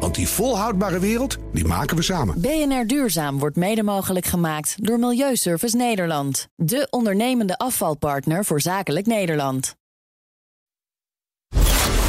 Want 0.00 0.14
die 0.14 0.28
volhoudbare 0.28 0.98
wereld, 0.98 1.36
die 1.52 1.64
maken 1.64 1.96
we 1.96 2.02
samen. 2.02 2.40
BNR 2.40 2.86
Duurzaam 2.86 3.38
wordt 3.38 3.56
mede 3.56 3.82
mogelijk 3.82 4.26
gemaakt 4.26 4.74
door 4.76 4.98
Milieuservice 4.98 5.76
Nederland. 5.76 6.48
De 6.56 6.86
ondernemende 6.90 7.58
afvalpartner 7.58 8.44
voor 8.44 8.60
zakelijk 8.60 9.06
Nederland. 9.06 9.76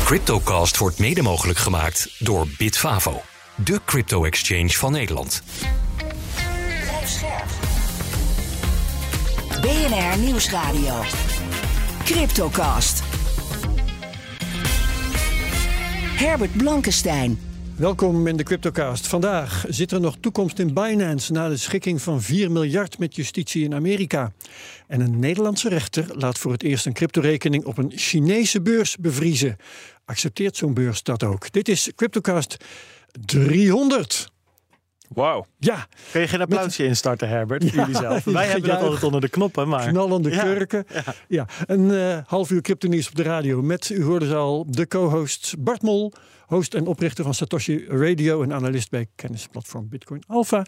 Cryptocast 0.06 0.78
wordt 0.78 1.00
mede 1.00 1.22
mogelijk 1.22 1.60
gemaakt 1.60 2.16
door 2.20 2.48
Bitfavo, 2.58 3.22
de 3.56 3.80
crypto-exchange 3.86 4.70
van 4.70 4.92
Nederland. 4.92 5.44
BNR 9.62 10.18
Nieuwsradio. 10.20 11.02
Cryptocast. 12.04 13.04
Herbert 16.18 16.58
Blankenstein. 16.58 17.45
Welkom 17.78 18.28
in 18.28 18.38
de 18.38 18.44
Cryptocast. 18.44 19.08
Vandaag 19.08 19.66
zit 19.68 19.92
er 19.92 20.00
nog 20.02 20.16
toekomst 20.20 20.60
in 20.60 20.74
Binance 20.74 21.32
na 21.32 21.50
de 21.50 21.58
schikking 21.58 22.02
van 22.02 22.22
4 22.22 22.52
miljard 22.52 23.00
met 23.00 23.16
justitie 23.16 23.64
in 23.64 23.74
Amerika. 23.74 24.32
En 24.88 25.02
een 25.02 25.20
Nederlandse 25.20 25.70
rechter 25.70 26.06
laat 26.14 26.38
voor 26.38 26.52
het 26.52 26.64
eerst 26.64 26.86
een 26.86 26.94
cryptorekening 26.94 27.66
op 27.66 27.78
een 27.78 27.92
Chinese 27.96 28.62
beurs 28.62 28.98
bevriezen. 28.98 29.58
Accepteert 30.06 30.58
zo'n 30.58 30.74
beurs 30.74 31.04
dat 31.04 31.24
ook? 31.24 31.52
Dit 31.52 31.68
is 31.68 31.92
Cryptocast 31.96 32.58
300. 33.26 34.32
Wauw. 35.08 35.46
Ja. 35.60 35.88
Kun 36.12 36.22
je 36.22 36.28
geen 36.28 36.42
applausje 36.42 36.86
instarten, 36.86 37.30
Herbert? 37.30 37.64
Ja, 37.64 37.70
jullie 37.70 37.96
zelf. 37.96 38.24
Wij 38.34 38.48
hebben 38.48 38.70
dat 38.70 38.82
altijd 38.82 39.04
onder 39.04 39.22
de 39.22 39.30
knoppen, 39.30 39.68
maar... 39.68 39.88
Knallende 39.88 40.30
Ja. 40.30 40.44
kurken. 40.44 40.86
Ja. 40.94 41.04
Ja. 41.28 41.48
Een 41.66 41.92
eh, 41.92 42.18
half 42.26 42.52
uur 42.52 42.62
cryptonieuws 42.62 43.08
op 43.08 43.16
de 43.16 43.24
radio 43.24 43.62
met, 43.62 43.90
u 43.90 44.04
hoorde 44.04 44.28
ze 44.28 44.36
al, 44.36 44.66
de 44.70 44.88
co-hosts 44.88 45.56
Bart 45.60 45.82
Mol, 45.82 46.14
host 46.46 46.74
en 46.74 46.88
oprichter 46.88 47.24
van 47.24 47.34
Satoshi 47.34 47.86
Radio 47.88 48.44
en 48.44 48.54
analist 48.54 48.90
bij 48.90 49.08
kennisplatform 49.16 49.90
Bitcoin 49.90 50.24
Alpha. 50.28 50.66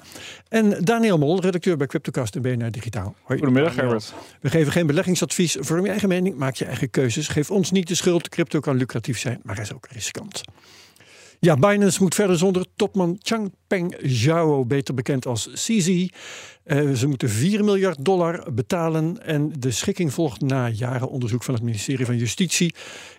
En 0.47 0.83
Daniel 0.83 1.17
Mol, 1.17 1.41
redacteur 1.41 1.77
bij 1.77 1.87
Cryptocast 1.87 2.35
en 2.35 2.41
BNR 2.41 2.71
Digitaal. 2.71 3.15
Hoi. 3.23 3.39
Goedemiddag. 3.39 3.75
Herbert. 3.75 4.13
We 4.41 4.49
geven 4.49 4.71
geen 4.71 4.87
beleggingsadvies. 4.87 5.57
Vorm 5.59 5.83
je 5.83 5.89
eigen 5.89 6.09
mening, 6.09 6.35
maak 6.35 6.55
je 6.55 6.65
eigen 6.65 6.89
keuzes. 6.89 7.27
Geef 7.27 7.51
ons 7.51 7.71
niet 7.71 7.87
de 7.87 7.95
schuld. 7.95 8.29
Crypto 8.29 8.59
kan 8.59 8.75
lucratief 8.75 9.19
zijn, 9.19 9.39
maar 9.43 9.59
is 9.59 9.73
ook 9.73 9.87
riskant. 9.91 10.43
Ja, 11.39 11.55
Binance 11.55 12.01
moet 12.01 12.15
verder 12.15 12.37
zonder 12.37 12.65
topman 12.75 13.17
Changpeng 13.21 13.95
Zhao, 14.01 14.65
beter 14.65 14.93
bekend 14.93 15.25
als 15.25 15.49
CZ. 15.53 16.07
Eh, 16.63 16.91
ze 16.91 17.07
moeten 17.07 17.29
4 17.29 17.63
miljard 17.63 18.05
dollar 18.05 18.53
betalen 18.53 19.23
en 19.23 19.53
de 19.59 19.71
schikking 19.71 20.13
volgt 20.13 20.41
na 20.41 20.69
jaren 20.69 21.09
onderzoek 21.09 21.43
van 21.43 21.53
het 21.53 21.63
ministerie 21.63 22.05
van 22.05 22.17
Justitie 22.17 22.73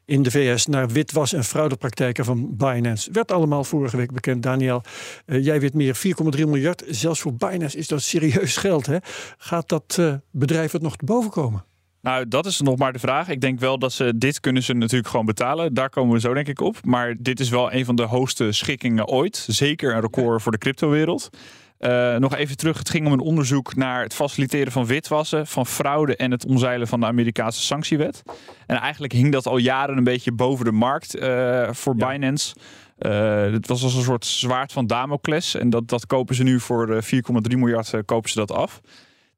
in 0.05 0.23
de 0.23 0.31
VS 0.31 0.67
naar 0.67 0.89
witwas- 0.89 1.33
en 1.33 1.45
fraudepraktijken 1.45 2.25
van 2.25 2.57
Binance. 2.57 3.11
Werd 3.13 3.33
allemaal 3.33 3.65
vorige 3.65 3.97
week 3.97 4.13
bekend, 4.13 4.43
Daniel. 4.43 4.83
Eh, 5.27 5.45
jij 5.45 5.61
weet 5.61 5.75
meer, 5.75 5.95
4,3 5.95 6.47
miljard. 6.47 6.85
Zelfs 6.89 7.21
voor 7.21 7.35
Binance 7.35 7.77
is 7.77 7.89
dat 7.89 8.03
serieus 8.03 8.57
geld. 8.57 8.87
Hè? 8.87 8.97
Gaat 9.39 9.69
dat 9.69 9.97
eh, 9.99 10.15
bedrijf 10.31 10.73
het 10.73 10.83
nog 10.83 10.97
te 10.97 11.05
boven 11.05 11.31
komen? 11.31 11.65
Nou, 12.03 12.29
dat 12.29 12.47
is 12.47 12.61
nog 12.61 12.77
maar 12.77 12.93
de 12.93 12.99
vraag. 12.99 13.29
Ik 13.29 13.41
denk 13.41 13.61
wel 13.61 13.79
dat 13.79 13.93
ze 13.93 14.13
dit 14.19 14.41
kunnen 14.41 14.63
ze 14.63 14.73
natuurlijk 14.73 15.09
gewoon 15.11 15.27
betalen. 15.27 15.75
Daar 15.75 15.91
komen 15.91 16.15
we 16.15 16.21
zo 16.21 16.35
denk 16.35 16.49
ik 16.49 16.61
op. 16.61 16.77
Maar 16.85 17.15
dit 17.19 17.41
is 17.41 17.49
wel 17.49 17.73
een 17.73 17.85
van 17.85 17.97
de 17.97 18.03
hoogste 18.03 18.53
schikkingen 18.53 19.07
ooit. 19.07 19.47
Zeker 19.47 19.95
een 19.95 20.01
record 20.01 20.43
voor 20.43 20.53
de 20.53 20.59
cryptowereld. 20.59 21.31
Eh, 21.79 22.17
nog 22.17 22.35
even 22.35 22.57
terug. 22.57 22.79
Het 22.79 22.91
ging 22.91 23.07
om 23.07 23.13
een 23.13 23.21
onderzoek 23.21 23.77
naar 23.77 24.03
het 24.03 24.15
faciliteren 24.15 24.73
van 24.73 24.87
witwassen, 24.87 25.47
van 25.47 25.67
fraude 25.67 26.17
en 26.17 26.31
het 26.31 26.47
omzeilen 26.47 26.89
van 26.89 27.01
de 27.01 27.07
Amerikaanse 27.07 27.61
sanctiewet. 27.61 28.23
En 28.67 28.77
eigenlijk 28.77 29.13
hing 29.13 29.33
dat 29.33 29.47
al 29.47 29.57
jaren 29.57 29.97
een 29.97 30.05
beetje 30.05 30.33
boven 30.33 30.65
de 30.65 30.73
markt 30.73 31.15
eh, 31.15 31.69
voor 31.73 31.95
Ja. 31.97 32.09
Binance. 32.09 32.55
Eh, 32.99 33.53
het 33.53 33.67
was 33.69 33.83
als 33.83 33.95
een 33.95 34.03
soort 34.03 34.27
zwaard 34.27 34.73
van 34.73 34.87
Damocles. 34.87 35.55
En 35.55 35.71
dat, 35.71 35.89
dat 35.89 36.07
kopen 36.07 36.35
ze 36.35 36.43
nu 36.43 36.61
voor 36.61 36.95
eh, 36.95 37.03
4,3 37.03 37.59
miljard 37.59 37.93
kopen 38.05 38.31
ze 38.31 38.39
dat 38.39 38.53
af. 38.53 38.81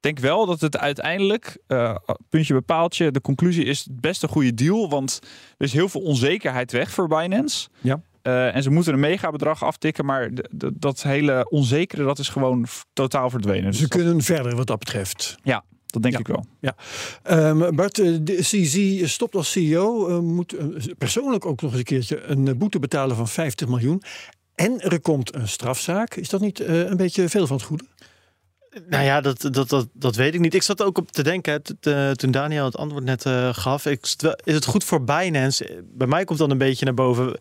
Ik 0.01 0.07
denk 0.07 0.19
wel 0.19 0.47
dat 0.47 0.61
het 0.61 0.77
uiteindelijk, 0.79 1.59
eh, 1.67 1.97
puntje 2.29 2.55
bepaaltje, 2.55 3.11
de 3.11 3.21
conclusie 3.21 3.65
is 3.65 3.79
het 3.79 4.01
best 4.01 4.23
een 4.23 4.29
goede 4.29 4.55
deal. 4.55 4.89
Want 4.91 5.19
er 5.59 5.65
is 5.67 5.73
heel 5.73 5.89
veel 5.89 6.01
onzekerheid 6.01 6.73
weg 6.73 6.91
voor 6.91 7.09
Binance. 7.09 7.69
Ja. 7.81 8.01
Eh, 8.23 8.55
en 8.55 8.63
ze 8.63 8.71
moeten 8.71 8.93
een 8.93 9.01
megabedrag 9.01 9.65
aftikken, 9.65 10.05
maar 10.05 10.35
de- 10.35 10.49
de- 10.51 10.73
dat 10.75 11.03
hele 11.03 11.51
onzekere, 11.51 12.05
dat 12.05 12.19
is 12.19 12.29
gewoon 12.29 12.67
totaal 12.93 13.31
verdwenen. 13.31 13.65
Dus 13.71 13.77
Ze 13.81 13.89
dat- 13.89 13.99
kunnen 13.99 14.23
verder 14.23 14.57
wat 14.57 14.67
dat 14.67 14.79
betreft. 14.79 15.37
ja, 15.43 15.65
dat 15.87 16.03
denk 16.03 16.15
Ja. 16.15 16.21
ik 16.21 16.27
wel. 16.27 16.45
Ehm, 17.23 17.75
Bart, 17.75 17.99
eh, 17.99 18.17
de 18.23 18.37
CZ 18.41 19.03
stopt 19.11 19.35
als 19.35 19.51
CEO. 19.51 20.23
moet 20.23 20.57
persoonlijk 20.99 21.47
ook 21.47 21.61
nog 21.63 21.71
eens 21.71 21.79
een 21.79 21.85
keertje 21.87 22.23
een 22.23 22.59
boete 22.59 22.79
betalen 22.79 23.17
van 23.17 23.29
50 23.29 23.69
miljoen. 23.69 24.03
En 24.55 24.81
er 24.81 25.01
komt 25.01 25.35
een 25.35 25.49
strafzaak. 25.49 26.15
Is 26.15 26.29
dat 26.29 26.41
niet 26.41 26.61
een 26.61 26.97
beetje 26.97 27.29
veel 27.29 27.47
van 27.47 27.57
het 27.57 27.65
goede? 27.67 27.85
Nou 28.89 29.05
ja, 29.05 29.21
dat, 29.21 29.49
dat, 29.51 29.69
dat, 29.69 29.89
dat 29.93 30.17
weet 30.17 30.35
ik 30.35 30.41
niet. 30.41 30.55
Ik 30.55 30.63
zat 30.63 30.83
ook 30.83 30.99
op 30.99 31.11
te 31.11 31.23
denken 31.23 31.63
toen 32.17 32.31
Daniel 32.31 32.65
het 32.65 32.77
antwoord 32.77 33.05
net 33.05 33.25
eh, 33.25 33.55
gaf. 33.55 33.87
Is 33.87 34.17
het 34.45 34.65
goed 34.65 34.85
voor 34.85 35.05
Binance? 35.05 35.85
Bij 35.85 36.07
mij 36.07 36.25
komt 36.25 36.39
dan 36.39 36.51
een 36.51 36.59
beetje 36.59 36.85
naar 36.85 36.95
boven. 36.95 37.39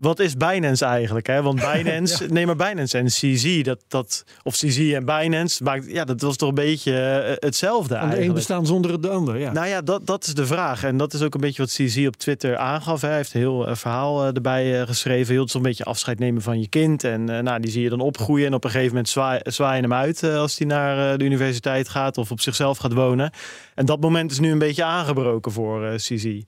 Wat 0.00 0.18
is 0.18 0.36
Binance 0.36 0.84
eigenlijk? 0.84 1.26
Hè? 1.26 1.42
Want 1.42 1.60
Binance, 1.72 2.26
nee 2.26 2.46
maar 2.46 2.56
Binance 2.56 2.98
en 2.98 3.06
CZ, 3.06 3.62
dat, 3.62 3.84
dat, 3.88 4.24
of 4.42 4.54
CZ 4.54 4.92
en 4.92 5.04
Binance, 5.04 5.62
maakt, 5.62 5.90
ja, 5.90 6.04
dat 6.04 6.20
was 6.20 6.36
toch 6.36 6.48
een 6.48 6.54
beetje 6.54 6.98
eh, 6.98 7.32
hetzelfde 7.38 7.96
Aan 7.96 8.10
de 8.10 8.22
een 8.22 8.32
bestaan 8.32 8.66
zonder 8.66 9.00
de 9.00 9.08
ander. 9.08 9.38
Ja. 9.38 9.52
Nou 9.52 9.66
ja, 9.66 9.80
dat, 9.80 10.06
dat 10.06 10.26
is 10.26 10.34
de 10.34 10.46
vraag. 10.46 10.84
En 10.84 10.96
dat 10.96 11.12
is 11.12 11.22
ook 11.22 11.34
een 11.34 11.40
beetje 11.40 11.62
wat 11.62 11.70
CZ 11.70 12.06
op 12.06 12.16
Twitter 12.16 12.56
aangaf. 12.56 13.00
Hij 13.00 13.16
heeft 13.16 13.34
een 13.34 13.40
heel 13.40 13.66
eh, 13.66 13.74
verhaal 13.74 14.22
eh, 14.22 14.34
erbij 14.34 14.86
geschreven. 14.86 15.34
Heel 15.34 15.48
zo'n 15.48 15.62
beetje 15.62 15.84
afscheid 15.84 16.18
nemen 16.18 16.42
van 16.42 16.60
je 16.60 16.68
kind. 16.68 17.04
En 17.04 17.24
nou, 17.24 17.60
die 17.60 17.70
zie 17.70 17.82
je 17.82 17.88
dan 17.88 18.00
opgroeien. 18.00 18.46
En 18.46 18.54
op 18.54 18.64
een 18.64 18.70
gegeven 18.70 18.90
moment 18.90 19.08
zwaai, 19.08 19.40
zwaaien 19.42 19.82
hem 19.82 19.94
uit 19.94 20.22
als 20.22 20.58
hij 20.58 20.66
naar 20.66 21.18
de 21.18 21.24
universiteit 21.24 21.88
gaat 21.88 22.18
of 22.18 22.30
op 22.30 22.40
zichzelf 22.40 22.78
gaat 22.78 22.92
wonen. 22.92 23.32
En 23.74 23.86
dat 23.86 24.00
moment 24.00 24.30
is 24.30 24.38
nu 24.38 24.50
een 24.50 24.58
beetje 24.58 24.84
aangebroken 24.84 25.52
voor 25.52 25.94
CZ. 25.96 26.40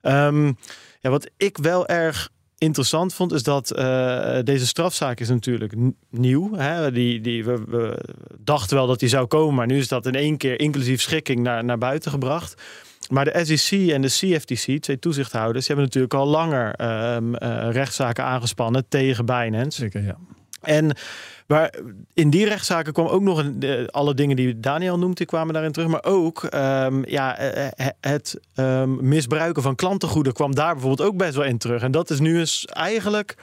Ehm, 0.00 0.52
ja, 1.00 1.10
wat 1.10 1.30
ik 1.36 1.58
wel 1.58 1.86
erg 1.86 2.30
interessant 2.58 3.14
vond, 3.14 3.32
is 3.32 3.42
dat 3.42 3.70
eh, 3.70 4.38
deze 4.44 4.66
strafzaak 4.66 5.20
is 5.20 5.28
natuurlijk 5.28 5.74
nieuw. 6.10 6.56
Hè? 6.56 6.92
Die, 6.92 7.20
die, 7.20 7.44
we, 7.44 7.64
we 7.66 7.98
dachten 8.38 8.76
wel 8.76 8.86
dat 8.86 8.98
die 8.98 9.08
zou 9.08 9.26
komen, 9.26 9.54
maar 9.54 9.66
nu 9.66 9.78
is 9.78 9.88
dat 9.88 10.06
in 10.06 10.14
één 10.14 10.36
keer 10.36 10.60
inclusief 10.60 11.00
schikking 11.00 11.40
naar, 11.40 11.64
naar 11.64 11.78
buiten 11.78 12.10
gebracht. 12.10 12.62
Maar 13.10 13.24
de 13.24 13.44
SEC 13.44 13.90
en 13.90 14.02
de 14.02 14.08
CFTC, 14.08 14.82
twee 14.82 14.98
toezichthouders, 14.98 15.66
die 15.66 15.76
hebben 15.76 15.84
natuurlijk 15.84 16.14
al 16.14 16.26
langer 16.26 16.74
ehm, 16.74 17.34
eh, 17.34 17.68
rechtszaken 17.70 18.24
aangespannen 18.24 18.88
tegen 18.88 19.26
Binance. 19.26 19.80
Zeker, 19.80 20.02
ja. 20.02 20.16
En 20.66 20.96
maar 21.46 21.74
in 22.14 22.30
die 22.30 22.44
rechtszaken 22.44 22.92
kwam 22.92 23.06
ook 23.06 23.22
nog 23.22 23.38
een, 23.38 23.88
alle 23.90 24.14
dingen 24.14 24.36
die 24.36 24.60
Daniel 24.60 24.98
noemt, 24.98 25.16
die 25.16 25.26
kwamen 25.26 25.52
daarin 25.52 25.72
terug. 25.72 25.88
Maar 25.88 26.04
ook 26.04 26.44
ehm, 26.44 27.02
ja, 27.10 27.38
eh, 27.38 27.66
eh, 27.76 27.86
het 28.00 28.40
ehm, 28.54 29.08
misbruiken 29.08 29.62
van 29.62 29.74
klantengoeden 29.74 30.32
kwam 30.32 30.54
daar 30.54 30.72
bijvoorbeeld 30.72 31.08
ook 31.08 31.16
best 31.16 31.34
wel 31.34 31.44
in 31.44 31.58
terug. 31.58 31.82
En 31.82 31.90
dat 31.90 32.10
is 32.10 32.20
nu 32.20 32.38
eens 32.38 32.64
eigenlijk 32.64 33.36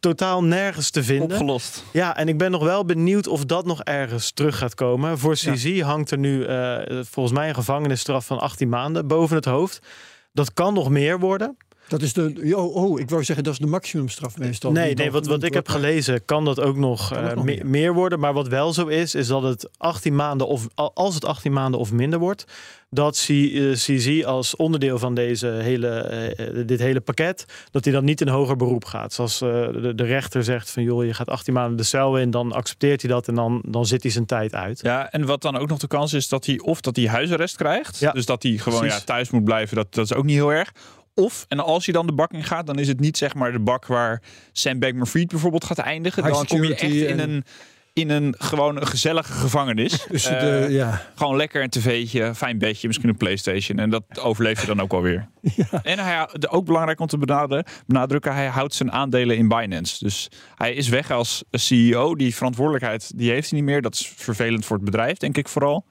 totaal 0.00 0.44
nergens 0.44 0.90
te 0.90 1.02
vinden. 1.02 1.30
Opgelost. 1.30 1.84
Ja, 1.92 2.16
en 2.16 2.28
ik 2.28 2.38
ben 2.38 2.50
nog 2.50 2.62
wel 2.62 2.84
benieuwd 2.84 3.26
of 3.26 3.44
dat 3.44 3.66
nog 3.66 3.82
ergens 3.82 4.30
terug 4.30 4.58
gaat 4.58 4.74
komen. 4.74 5.18
Voor 5.18 5.34
CZ 5.34 5.80
hangt 5.80 6.10
er 6.10 6.18
nu 6.18 6.44
eh, 6.44 6.78
volgens 7.02 7.38
mij 7.38 7.48
een 7.48 7.54
gevangenisstraf 7.54 8.26
van 8.26 8.38
18 8.38 8.68
maanden 8.68 9.06
boven 9.06 9.36
het 9.36 9.44
hoofd. 9.44 9.86
Dat 10.32 10.52
kan 10.52 10.74
nog 10.74 10.90
meer 10.90 11.18
worden. 11.18 11.56
Dat 11.88 12.02
is 12.02 12.12
de. 12.12 12.52
Oh, 12.56 12.76
oh, 12.76 13.00
ik 13.00 13.10
wou 13.10 13.24
zeggen, 13.24 13.44
dat 13.44 13.52
is 13.52 13.58
de 13.58 13.66
maximumstraf 13.66 14.38
meestal. 14.38 14.72
Nee, 14.72 14.94
nee 14.94 15.10
wat, 15.10 15.26
wat 15.26 15.42
ik 15.42 15.54
heb 15.54 15.68
gelezen, 15.68 16.24
kan 16.24 16.44
dat 16.44 16.60
ook 16.60 16.76
nog, 16.76 17.12
eh, 17.12 17.32
nog 17.34 17.44
me- 17.44 17.60
meer? 17.64 17.94
worden. 17.94 18.20
Maar 18.20 18.32
wat 18.32 18.48
wel 18.48 18.72
zo 18.72 18.86
is, 18.86 19.14
is 19.14 19.26
dat 19.26 19.42
het 19.42 19.68
18 19.76 20.14
maanden 20.16 20.46
of 20.46 20.66
al- 20.74 20.90
als 20.94 21.14
het 21.14 21.24
18 21.24 21.52
maanden 21.52 21.80
of 21.80 21.92
minder 21.92 22.18
wordt, 22.18 22.44
dat 22.90 23.24
C- 23.26 23.30
eh, 23.30 23.72
CZ 23.72 24.22
als 24.24 24.56
onderdeel 24.56 24.98
van 24.98 25.14
deze 25.14 25.46
hele, 25.46 25.88
eh, 25.88 26.66
dit 26.66 26.78
hele 26.80 27.00
pakket, 27.00 27.44
dat 27.70 27.84
hij 27.84 27.92
dan 27.94 28.04
niet 28.04 28.20
in 28.20 28.28
hoger 28.28 28.56
beroep 28.56 28.84
gaat. 28.84 29.12
Zoals 29.12 29.40
eh, 29.40 29.48
de, 29.50 29.92
de 29.94 30.04
rechter 30.04 30.44
zegt 30.44 30.70
van 30.70 30.82
joh, 30.82 31.04
je 31.04 31.14
gaat 31.14 31.28
18 31.30 31.54
maanden 31.54 31.76
de 31.76 31.82
cel 31.82 32.18
in, 32.18 32.30
dan 32.30 32.52
accepteert 32.52 33.02
hij 33.02 33.10
dat 33.10 33.28
en 33.28 33.34
dan, 33.34 33.62
dan 33.68 33.86
zit 33.86 34.02
hij 34.02 34.12
zijn 34.12 34.26
tijd 34.26 34.54
uit. 34.54 34.80
Ja, 34.82 35.10
en 35.10 35.26
wat 35.26 35.42
dan 35.42 35.56
ook 35.56 35.68
nog 35.68 35.78
de 35.78 35.86
kans 35.86 36.12
is 36.12 36.28
dat 36.28 36.46
hij 36.46 36.58
of 36.58 36.80
dat 36.80 36.96
hij 36.96 37.06
huisarrest 37.08 37.56
krijgt. 37.56 37.98
Ja, 37.98 38.12
dus 38.12 38.26
dat 38.26 38.42
hij 38.42 38.52
gewoon 38.52 38.86
ja, 38.86 39.00
thuis 39.00 39.30
moet 39.30 39.44
blijven. 39.44 39.76
Dat, 39.76 39.94
dat 39.94 40.04
is 40.04 40.14
ook 40.14 40.24
niet 40.24 40.36
heel 40.36 40.52
erg. 40.52 40.72
Of, 41.18 41.44
en 41.48 41.58
als 41.60 41.84
hij 41.84 41.94
dan 41.94 42.06
de 42.06 42.12
bak 42.12 42.32
in 42.32 42.44
gaat, 42.44 42.66
dan 42.66 42.78
is 42.78 42.88
het 42.88 43.00
niet 43.00 43.16
zeg 43.16 43.34
maar 43.34 43.52
de 43.52 43.58
bak 43.60 43.86
waar 43.86 44.22
Sam 44.52 44.78
Bankman-Fried 44.78 45.28
bijvoorbeeld 45.28 45.64
gaat 45.64 45.78
eindigen. 45.78 46.22
High 46.24 46.34
dan 46.36 46.46
kom 46.46 46.62
je 46.64 46.74
echt 46.74 46.82
in 46.92 47.20
en- 47.20 47.30
een 47.30 47.44
in 47.92 48.10
een 48.10 48.34
gewoon 48.38 48.76
een 48.76 48.86
gezellige 48.86 49.32
gevangenis. 49.32 50.04
Dus 50.10 50.26
Eh, 50.26 50.40
de, 50.40 50.66
ja. 50.70 51.02
Gewoon 51.14 51.36
lekker 51.36 51.62
een 51.62 51.68
tv'tje, 51.70 52.34
fijn 52.34 52.58
bedje, 52.58 52.86
misschien 52.86 53.08
een 53.08 53.16
Playstation. 53.16 53.78
En 53.78 53.90
dat 53.90 54.02
overleef 54.20 54.60
je 54.60 54.66
dan 54.66 54.80
ook 54.80 54.90
wel 54.90 55.02
weer. 55.02 55.28
En 55.82 55.98
hij, 55.98 56.28
ook 56.48 56.64
belangrijk 56.64 57.00
om 57.00 57.06
te 57.06 57.18
benaderen, 57.18 57.64
benadrukken, 57.86 58.34
hij 58.34 58.46
houdt 58.46 58.74
zijn 58.74 58.92
aandelen 58.92 59.36
in 59.36 59.48
Binance. 59.48 60.04
Dus 60.04 60.28
hij 60.54 60.74
is 60.74 60.88
weg 60.88 61.10
als 61.10 61.44
CEO. 61.50 62.14
Die 62.14 62.34
verantwoordelijkheid 62.34 63.12
die 63.18 63.30
heeft 63.30 63.50
hij 63.50 63.58
niet 63.58 63.68
meer. 63.68 63.82
Dat 63.82 63.94
is 63.94 64.12
vervelend 64.16 64.64
voor 64.66 64.76
het 64.76 64.84
bedrijf, 64.84 65.16
denk 65.16 65.36
ik 65.36 65.48
vooral. 65.48 65.86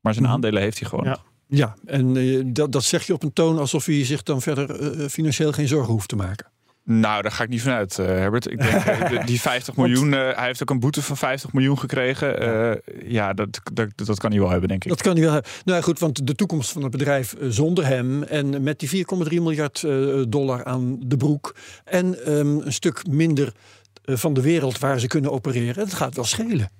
Maar 0.00 0.12
zijn 0.12 0.24
Mhm. 0.24 0.34
aandelen 0.34 0.62
heeft 0.62 0.78
hij 0.80 0.88
gewoon. 0.88 1.04
Ja. 1.04 1.18
Ja, 1.48 1.74
en 1.84 2.16
eh, 2.16 2.40
dat, 2.46 2.72
dat 2.72 2.84
zeg 2.84 3.06
je 3.06 3.12
op 3.12 3.22
een 3.22 3.32
toon 3.32 3.58
alsof 3.58 3.84
hij 3.84 4.04
zich 4.04 4.22
dan 4.22 4.42
verder 4.42 4.80
eh, 5.00 5.08
financieel 5.08 5.52
geen 5.52 5.68
zorgen 5.68 5.92
hoeft 5.92 6.08
te 6.08 6.16
maken. 6.16 6.46
Nou, 6.84 7.22
daar 7.22 7.32
ga 7.32 7.42
ik 7.42 7.48
niet 7.48 7.62
vanuit, 7.62 7.98
eh, 7.98 8.06
Herbert. 8.06 8.50
Ik 8.50 8.58
denk, 8.58 8.84
eh, 8.84 9.08
de- 9.10 9.24
die 9.24 9.40
50 9.40 9.76
miljoen, 9.86 10.14
eh, 10.14 10.20
hij 10.36 10.46
heeft 10.46 10.62
ook 10.62 10.70
een 10.70 10.80
boete 10.80 11.02
van 11.02 11.16
50 11.16 11.52
miljoen 11.52 11.78
gekregen. 11.78 12.40
Eh, 12.40 13.10
ja, 13.10 13.32
dat, 13.32 13.60
dat, 13.72 13.88
dat 13.94 14.18
kan 14.18 14.30
hij 14.30 14.40
wel 14.40 14.50
hebben, 14.50 14.68
denk 14.68 14.84
ik. 14.84 14.90
Dat 14.90 15.02
kan 15.02 15.12
hij 15.12 15.22
wel 15.22 15.32
hebben. 15.32 15.50
Nou 15.64 15.78
ja, 15.78 15.84
goed, 15.84 15.98
want 15.98 16.26
de 16.26 16.34
toekomst 16.34 16.70
van 16.72 16.82
het 16.82 16.90
bedrijf 16.90 17.32
eh, 17.32 17.48
zonder 17.48 17.86
hem 17.86 18.22
en 18.22 18.62
met 18.62 18.78
die 18.78 18.88
4,3 18.88 19.40
miljard 19.40 19.82
eh, 19.84 20.22
dollar 20.28 20.64
aan 20.64 20.96
de 21.00 21.16
broek 21.16 21.56
en 21.84 22.24
ehm, 22.24 22.58
een 22.60 22.72
stuk 22.72 23.06
minder 23.06 23.52
eh, 24.04 24.16
van 24.16 24.34
de 24.34 24.40
wereld 24.40 24.78
waar 24.78 25.00
ze 25.00 25.06
kunnen 25.06 25.32
opereren, 25.32 25.74
dat 25.84 25.94
gaat 25.94 26.14
wel 26.14 26.24
schelen. 26.24 26.70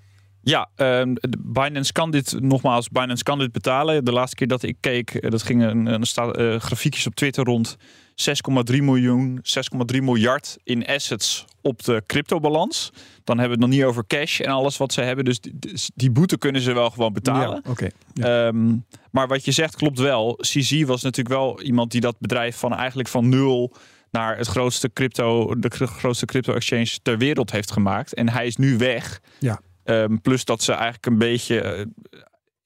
Ja, 0.49 0.69
ehm, 0.75 1.15
Binance 1.39 1.93
kan 1.93 2.11
dit, 2.11 2.41
nogmaals, 2.41 2.89
Binance 2.89 3.23
kan 3.23 3.39
dit 3.39 3.53
betalen. 3.53 4.05
De 4.05 4.13
laatste 4.13 4.37
keer 4.37 4.47
dat 4.47 4.63
ik 4.63 4.77
keek, 4.81 5.15
eh, 5.15 5.31
dat 5.31 5.43
ging 5.43 5.63
een, 5.63 5.87
een 5.87 6.05
sta, 6.05 6.27
eh, 6.31 6.61
grafiekjes 6.61 7.07
op 7.07 7.15
Twitter 7.15 7.45
rond 7.45 7.77
6,3 8.15 8.83
miljoen, 8.83 9.39
6,3 9.43 10.03
miljard 10.03 10.57
in 10.65 10.87
assets 10.87 11.45
op 11.63 11.85
de 11.85 12.03
cryptobalans. 12.07 12.91
Dan 13.25 13.39
hebben 13.39 13.59
we 13.59 13.65
het 13.65 13.73
nog 13.73 13.81
niet 13.81 13.89
over 13.89 14.07
cash 14.07 14.41
en 14.41 14.51
alles 14.51 14.77
wat 14.77 14.93
ze 14.93 15.01
hebben. 15.01 15.25
Dus 15.25 15.41
die, 15.41 15.55
die 15.95 16.11
boete 16.11 16.39
kunnen 16.39 16.61
ze 16.61 16.73
wel 16.73 16.91
gewoon 16.91 17.13
betalen. 17.13 17.61
Ja, 17.65 17.71
Oké. 17.71 17.89
Ja. 18.15 18.47
Ehm, 18.47 18.75
maar 19.11 19.29
wat 19.29 19.45
je 19.45 19.53
zegt 19.53 19.77
klopt 19.77 19.99
wel. 19.99 20.39
CZ 20.41 20.83
was 20.83 21.03
natuurlijk 21.03 21.37
wel 21.37 21.63
iemand 21.63 21.91
die 21.91 22.01
dat 22.01 22.17
bedrijf 22.19 22.57
van 22.57 22.75
eigenlijk 22.75 23.09
van 23.09 23.29
nul 23.29 23.73
naar 24.11 24.37
het 24.37 24.47
grootste 24.47 24.93
crypto, 24.93 25.55
de 25.59 25.69
gro- 25.69 25.87
grootste 25.87 26.27
crypto 26.27 26.55
exchange 26.55 26.99
ter 27.03 27.19
wereld 27.19 27.51
heeft 27.51 27.73
gemaakt. 27.73 28.15
En 28.15 28.29
hij 28.29 28.47
is 28.47 28.57
nu 28.57 28.77
weg. 28.77 29.21
Ja. 29.39 29.61
Ehm, 29.87 30.17
plus 30.17 30.45
dat 30.45 30.63
ze 30.63 30.73
eigenlijk 30.73 31.07
een 31.07 31.19
beetje 31.19 31.61
eh, 31.61 31.85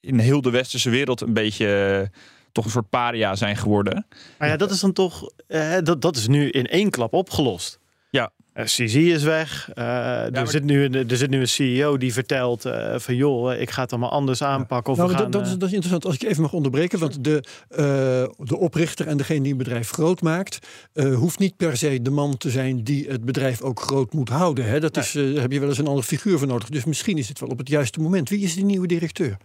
in 0.00 0.18
heel 0.18 0.40
de 0.40 0.50
westerse 0.50 0.90
wereld 0.90 1.20
een 1.20 1.32
beetje 1.32 2.00
eh, 2.12 2.18
toch 2.52 2.64
een 2.64 2.70
soort 2.70 2.90
paria 2.90 3.34
zijn 3.36 3.56
geworden. 3.56 4.06
Maar 4.38 4.48
ja, 4.48 4.56
dat 4.56 4.70
is 4.70 4.80
dan 4.80 4.92
toch, 4.92 5.30
eh, 5.46 5.78
dat, 5.82 6.02
dat 6.02 6.16
is 6.16 6.26
nu 6.26 6.50
in 6.50 6.66
één 6.66 6.90
klap 6.90 7.12
opgelost. 7.12 7.78
Eh, 8.52 8.64
CZ 8.64 8.94
is 8.94 9.22
weg. 9.22 9.70
Eh, 9.74 10.24
er, 10.24 10.32
maar- 10.32 10.48
zit 10.48 10.64
nu 10.64 10.84
een, 10.84 10.94
er 11.08 11.16
zit 11.16 11.30
nu 11.30 11.40
een 11.40 11.48
CEO 11.48 11.96
die 11.96 12.12
vertelt 12.12 12.64
eh, 12.64 12.98
van 12.98 13.16
joh, 13.16 13.54
ik 13.60 13.70
ga 13.70 13.82
het 13.82 13.90
allemaal 13.92 14.10
anders 14.10 14.42
aanpakken. 14.42 14.92
Of 14.92 14.98
Nou, 14.98 15.10
we 15.10 15.16
dat, 15.16 15.22
gaan, 15.22 15.32
dat, 15.32 15.46
is, 15.46 15.52
eh, 15.52 15.58
dat 15.58 15.68
is 15.68 15.74
interessant. 15.74 16.04
Als 16.04 16.14
ik 16.14 16.22
even 16.22 16.42
mag 16.42 16.52
onderbreken. 16.52 16.98
Want 16.98 17.24
de, 17.24 17.44
de 18.38 18.58
oprichter 18.58 19.06
en 19.06 19.16
degene 19.16 19.40
die 19.42 19.52
een 19.52 19.58
bedrijf 19.58 19.90
groot 19.90 20.22
maakt... 20.22 20.58
hoeft 20.94 21.38
niet 21.38 21.56
per 21.56 21.76
se 21.76 22.02
de 22.02 22.10
man 22.10 22.36
te 22.36 22.50
zijn 22.50 22.84
die 22.84 23.08
het 23.08 23.24
bedrijf 23.24 23.60
ook 23.62 23.80
groot 23.80 24.12
moet 24.12 24.28
houden. 24.28 24.64
Hè? 24.64 24.80
Dat 24.80 24.96
is, 24.96 25.12
daar 25.12 25.24
heb 25.24 25.52
je 25.52 25.60
wel 25.60 25.68
eens 25.68 25.78
een 25.78 25.86
andere 25.86 26.06
figuur 26.06 26.38
voor 26.38 26.46
nodig. 26.46 26.68
Dus 26.68 26.84
misschien 26.84 27.18
is 27.18 27.28
het 27.28 27.40
wel 27.40 27.48
op 27.48 27.58
het 27.58 27.68
juiste 27.68 28.00
moment. 28.00 28.28
Wie 28.28 28.42
is 28.42 28.54
de 28.54 28.62
nieuwe 28.62 28.86
directeur? 28.86 29.36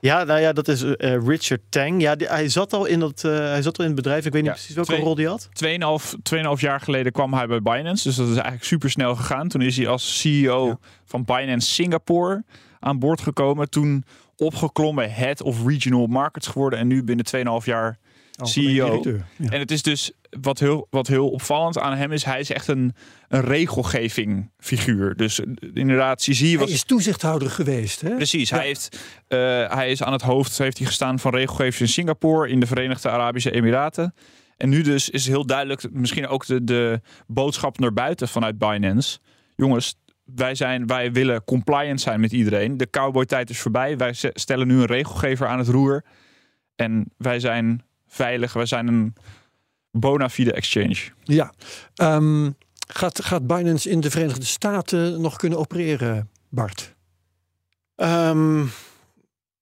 Ja, 0.00 0.24
nou 0.24 0.40
ja, 0.40 0.52
dat 0.52 0.68
is 0.68 0.82
eh, 0.82 1.16
Richard 1.26 1.60
Tang. 1.68 2.00
Ja, 2.02 2.14
die- 2.16 2.26
hij, 2.26 2.48
zat 2.48 2.72
al 2.72 2.84
in 2.84 3.00
dat, 3.00 3.24
eh, 3.24 3.36
hij 3.36 3.62
zat 3.62 3.78
al 3.78 3.84
in 3.84 3.90
het 3.90 4.00
bedrijf. 4.02 4.24
Ik 4.26 4.32
weet 4.32 4.42
niet 4.42 4.50
Ja, 4.50 4.56
precies 4.56 4.74
welke 4.74 4.90
twee- 4.92 5.02
rol 5.04 5.14
die 5.14 5.26
had. 5.28 5.48
2,5 5.52 6.14
2,5 6.22 6.60
jaar 6.60 6.80
geleden 6.80 7.12
kwam 7.12 7.34
hij 7.34 7.46
bij 7.46 7.62
Binance. 7.62 8.08
Dus 8.08 8.16
dat 8.16 8.26
is 8.26 8.32
eigenlijk 8.34 8.64
super 8.64 8.90
snel 8.90 9.16
gegaan. 9.16 9.48
Toen 9.48 9.62
is 9.62 9.76
hij 9.76 9.88
als 9.88 10.20
CEO 10.20 10.78
van 11.04 11.24
Binance 11.24 11.70
Singapore 11.70 12.44
aan 12.80 12.98
boord 12.98 13.20
gekomen. 13.20 13.70
Toen 13.70 14.04
opgeklommen 14.36 15.12
head 15.12 15.42
of 15.42 15.64
regional 15.66 16.06
markets 16.06 16.46
geworden. 16.46 16.78
En 16.78 16.86
nu 16.86 17.04
binnen 17.04 17.24
2,5 17.24 17.66
jaar 17.66 17.98
CEO. 18.36 18.86
directeur. 18.86 19.24
Ja. 19.36 19.48
En 19.50 19.58
het 19.58 19.70
is 19.70 19.82
dus 19.82 20.12
wat 20.40 20.58
heel, 20.58 20.86
wat 20.90 21.06
heel 21.06 21.28
opvallend 21.30 21.78
aan 21.78 21.96
hem 21.96 22.12
is, 22.12 22.24
hij 22.24 22.40
is 22.40 22.50
echt 22.50 22.68
een, 22.68 22.94
een 23.28 23.40
regelgeving 23.40 24.50
figuur. 24.58 25.16
Dus 25.16 25.40
eh, 25.40 25.46
inderdaad, 25.74 26.20
CZ 26.20 26.40
Hij 26.40 26.58
was. 26.58 26.70
is 26.70 26.82
toezichthouder 26.84 27.50
geweest. 27.50 28.00
Hè? 28.00 28.14
Precies, 28.14 28.48
Ja. 28.48 28.56
hij, 28.56 28.66
heeft, 28.66 28.98
eh, 29.28 29.38
hij 29.74 29.90
is 29.90 30.02
aan 30.02 30.12
het 30.12 30.22
hoofd 30.22 30.58
heeft 30.58 30.78
hij 30.78 30.86
gestaan 30.86 31.18
van 31.18 31.34
regelgevers 31.34 31.80
in 31.80 31.88
Singapore, 31.88 32.48
in 32.48 32.60
de 32.60 32.66
Verenigde 32.66 33.08
Arabische 33.10 33.50
Emiraten. 33.50 34.14
En 34.56 34.68
nu 34.68 34.82
dus 34.82 35.10
is 35.10 35.26
heel 35.26 35.46
duidelijk, 35.46 35.92
misschien 35.92 36.26
ook 36.28 36.46
de, 36.46 36.64
de 36.64 37.00
boodschap 37.26 37.78
naar 37.78 37.92
buiten 37.92 38.28
vanuit 38.28 38.58
Binance. 38.58 39.18
Jongens, 39.56 39.94
wij, 40.24 40.54
zijn, 40.54 40.86
wij 40.86 41.12
willen 41.12 41.44
compliant 41.44 42.00
zijn 42.00 42.20
met 42.20 42.32
iedereen. 42.32 42.76
De 42.76 42.90
cowboy-tijd 42.90 43.50
is 43.50 43.58
voorbij. 43.60 43.96
Wij 43.96 44.14
stellen 44.32 44.66
nu 44.66 44.74
een 44.74 44.84
regelgever 44.86 45.46
aan 45.46 45.58
het 45.58 45.68
roer. 45.68 46.04
En 46.76 47.12
wij 47.16 47.40
zijn 47.40 47.82
veilig. 48.10 48.52
Wij 48.52 48.66
zijn 48.66 48.86
een 48.86 49.14
bona 49.90 50.28
fide 50.28 50.52
exchange. 50.52 50.98
Ja. 51.24 51.52
Ehm, 51.94 52.50
gaat, 52.88 53.24
gaat 53.24 53.46
Binance 53.46 53.90
in 53.90 54.00
de 54.00 54.10
Verenigde 54.10 54.44
Staten 54.44 55.20
nog 55.20 55.36
kunnen 55.36 55.58
opereren, 55.58 56.30
Bart? 56.48 56.94
Ehm, 57.96 58.64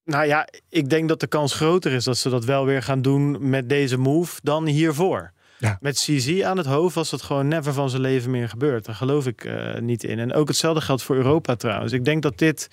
nou 0.05 0.27
ja, 0.27 0.49
ik 0.69 0.91
denk 0.91 1.09
dat 1.09 1.21
de 1.21 1.27
kans 1.27 1.55
groter 1.55 1.93
is 1.93 2.05
dat 2.05 2.19
ze 2.19 2.29
dat 2.29 2.45
wel 2.45 2.65
weer 2.65 2.83
gaan 2.83 3.03
doen 3.03 3.49
met 3.49 3.69
deze 3.69 3.97
move 3.99 4.41
dan 4.43 4.67
hiervoor. 4.67 5.33
Ja. 5.59 5.79
Met 5.81 5.95
CZ 5.95 6.43
aan 6.43 6.57
het 6.57 6.67
hoofd 6.67 6.95
was 6.95 7.11
dat 7.11 7.23
gewoon 7.23 7.49
never 7.49 7.73
van 7.73 7.91
zijn 7.91 8.03
leven 8.03 8.31
meer 8.31 8.49
gebeurd. 8.49 8.85
Daar 8.85 8.95
geloof 8.95 9.27
ik 9.27 9.45
eh, 9.45 9.79
niet 9.81 10.05
in. 10.05 10.19
En 10.19 10.33
ook 10.33 10.49
hetzelfde 10.49 10.81
geldt 10.81 11.03
voor 11.03 11.17
Europa 11.17 11.55
trouwens. 11.55 11.93
Ik 11.93 12.05
denk 12.05 12.23
dat 12.23 12.39
dit 12.39 12.69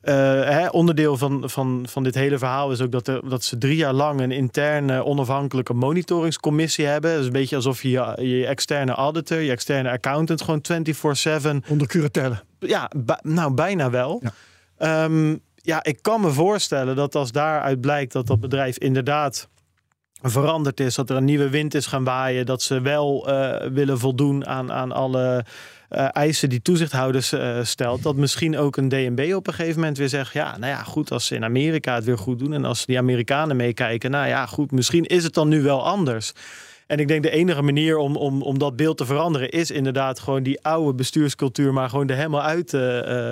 eh, 0.00 0.14
hè, 0.48 0.68
onderdeel 0.68 1.16
van, 1.16 1.50
van, 1.50 1.86
van 1.88 2.02
dit 2.02 2.14
hele 2.14 2.38
verhaal 2.38 2.70
is 2.70 2.80
ook 2.80 2.92
dat, 2.92 3.08
er, 3.08 3.28
dat 3.28 3.44
ze 3.44 3.58
drie 3.58 3.76
jaar 3.76 3.92
lang 3.92 4.20
een 4.20 4.30
interne 4.30 5.04
onafhankelijke 5.04 5.74
monitoringscommissie 5.74 6.86
hebben. 6.86 7.10
Dat 7.10 7.20
is 7.20 7.26
een 7.26 7.32
beetje 7.32 7.56
alsof 7.56 7.82
je 7.82 7.90
je, 7.90 8.14
je 8.38 8.46
externe 8.46 8.92
auditor, 8.92 9.38
je 9.38 9.50
externe 9.50 9.90
accountant 9.90 10.42
gewoon 10.42 10.62
24/7 11.64 11.68
Onder 11.68 11.86
curatelle. 11.86 12.42
ja, 12.58 12.90
nou 13.22 13.54
bijna 13.54 13.90
wel. 13.90 14.22
Ja. 14.22 14.32
Ja. 14.78 15.08
ja, 15.54 15.84
ik 15.84 15.98
kan 16.02 16.20
me 16.20 16.30
voorstellen 16.30 16.96
dat 16.96 17.14
als 17.14 17.32
daaruit 17.32 17.80
blijkt 17.80 18.12
dat 18.12 18.26
dat 18.26 18.40
bedrijf 18.40 18.78
inderdaad 18.78 19.48
veranderd 20.22 20.80
is, 20.80 20.94
dat 20.94 21.10
er 21.10 21.16
een 21.16 21.24
nieuwe 21.24 21.48
wind 21.48 21.74
is 21.74 21.86
gaan 21.86 22.04
waaien, 22.04 22.46
dat 22.46 22.62
ze 22.62 22.80
wel 22.80 23.28
eh, 23.28 23.70
willen 23.70 23.98
voldoen 23.98 24.46
aan, 24.46 24.72
aan 24.72 24.92
alle 24.92 25.44
eh, 25.90 26.08
eisen 26.12 26.48
die 26.48 26.62
toezichthouders 26.62 27.32
eh, 27.32 27.58
stelt, 27.62 28.02
dat 28.02 28.16
misschien 28.16 28.58
ook 28.58 28.76
een 28.76 28.88
DNB 28.88 29.32
op 29.34 29.46
een 29.46 29.52
gegeven 29.52 29.80
moment 29.80 29.98
weer 29.98 30.08
zegt, 30.08 30.32
ja, 30.32 30.58
nou 30.58 30.72
ja, 30.72 30.82
goed, 30.82 31.10
als 31.10 31.26
ze 31.26 31.34
in 31.34 31.44
Amerika 31.44 31.94
het 31.94 32.04
weer 32.04 32.18
goed 32.18 32.38
doen 32.38 32.52
en 32.52 32.64
als 32.64 32.86
die 32.86 32.98
Amerikanen 32.98 33.56
meekijken, 33.56 34.10
nou 34.10 34.28
ja, 34.28 34.46
goed, 34.46 34.72
misschien 34.72 35.04
is 35.04 35.24
het 35.24 35.34
dan 35.34 35.48
nu 35.48 35.62
wel 35.62 35.86
anders. 35.86 36.32
En 36.86 36.98
ik 36.98 37.08
denk 37.08 37.22
de 37.22 37.30
enige 37.30 37.62
manier 37.62 37.96
om, 37.96 38.16
om, 38.16 38.42
om 38.42 38.58
dat 38.58 38.76
beeld 38.76 38.96
te 38.96 39.06
veranderen 39.06 39.50
is 39.50 39.70
inderdaad 39.70 40.20
gewoon 40.20 40.42
die 40.42 40.62
oude 40.62 40.94
bestuurscultuur 40.94 41.72
maar 41.72 41.88
gewoon 41.88 42.08
er 42.08 42.16
helemaal 42.16 42.42
uit 42.42 42.74
eh, 42.74 42.80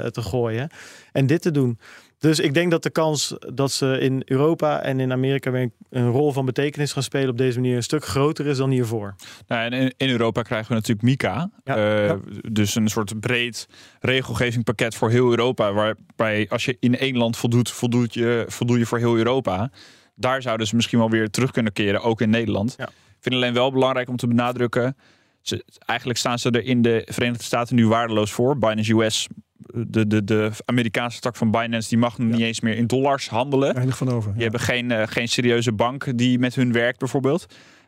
te 0.06 0.22
gooien 0.22 0.68
en 1.12 1.26
dit 1.26 1.42
te 1.42 1.50
doen. 1.50 1.78
Dus 2.18 2.38
ik 2.38 2.54
denk 2.54 2.70
dat 2.70 2.82
de 2.82 2.90
kans 2.90 3.34
dat 3.54 3.72
ze 3.72 3.98
in 4.00 4.22
Europa 4.24 4.82
en 4.82 5.00
in 5.00 5.12
Amerika 5.12 5.50
weer 5.50 5.70
een, 5.90 6.10
rol 6.10 6.32
van 6.32 6.44
betekenis 6.44 6.92
gaan 6.92 7.02
spelen 7.02 7.28
op 7.28 7.38
deze 7.38 7.60
manier 7.60 7.76
een 7.76 7.82
stuk 7.82 8.04
groter 8.04 8.46
is 8.46 8.56
dan 8.56 8.70
hiervoor. 8.70 9.14
Nou, 9.46 9.72
en 9.72 9.94
in, 9.96 10.10
Europa 10.10 10.42
krijgen 10.42 10.68
we 10.68 10.74
natuurlijk 10.74 11.02
MICA. 11.02 11.50
Ja, 11.64 11.76
Eh, 11.76 12.06
ja. 12.06 12.18
Dus 12.50 12.74
een 12.74 12.88
soort 12.88 13.20
breed 13.20 13.68
regelgevingpakket 14.00 14.94
voor 14.94 15.10
heel 15.10 15.30
Europa. 15.30 15.72
Waarbij 15.72 16.46
als 16.48 16.64
je 16.64 16.76
in 16.80 16.98
één 16.98 17.16
land 17.16 17.36
voldoet, 17.36 17.70
voldoet 17.70 18.14
je, 18.14 18.44
voldoe 18.48 18.78
je 18.78 18.86
voor 18.86 18.98
heel 18.98 19.16
Europa. 19.16 19.70
Daar 20.14 20.42
zouden 20.42 20.66
ze 20.66 20.76
misschien 20.76 20.98
wel 20.98 21.10
weer 21.10 21.30
terug 21.30 21.50
kunnen 21.50 21.72
keren, 21.72 22.02
ook 22.02 22.20
in 22.20 22.30
Nederland. 22.30 22.74
Ja. 22.78 22.84
Ik 22.84 23.24
vind 23.24 23.34
het 23.34 23.34
alleen 23.34 23.54
wel 23.54 23.72
belangrijk 23.72 24.08
om 24.08 24.16
te 24.16 24.26
benadrukken. 24.26 24.96
Ze, 25.40 25.64
eigenlijk 25.86 26.18
staan 26.18 26.38
ze 26.38 26.50
er 26.50 26.64
in 26.64 26.82
de 26.82 27.02
Verenigde 27.06 27.44
Staten 27.44 27.76
nu 27.76 27.86
waardeloos 27.86 28.32
voor. 28.32 28.58
Binance 28.58 28.94
US, 28.94 29.28
de, 29.74 30.06
de, 30.06 30.24
de 30.24 30.50
Amerikaanse 30.64 31.20
tak 31.20 31.36
van 31.36 31.50
Binance, 31.50 31.88
die 31.88 31.98
mag 31.98 32.18
niet 32.18 32.40
eens 32.40 32.60
meer 32.60 32.76
in 32.76 32.86
dollars 32.86 33.28
handelen. 33.28 33.74
Weinig 33.74 33.96
van 33.96 34.08
over. 34.10 34.28
Die 34.32 34.36
ja. 34.36 34.42
hebben 34.42 34.60
geen, 34.60 34.90
eh, 34.90 35.02
geen 35.06 35.28
serieuze 35.28 35.72
bank 35.72 36.18
die 36.18 36.38
met 36.38 36.54
hun 36.54 36.72
werkt, 36.72 36.98
bijvoorbeeld. 36.98 37.46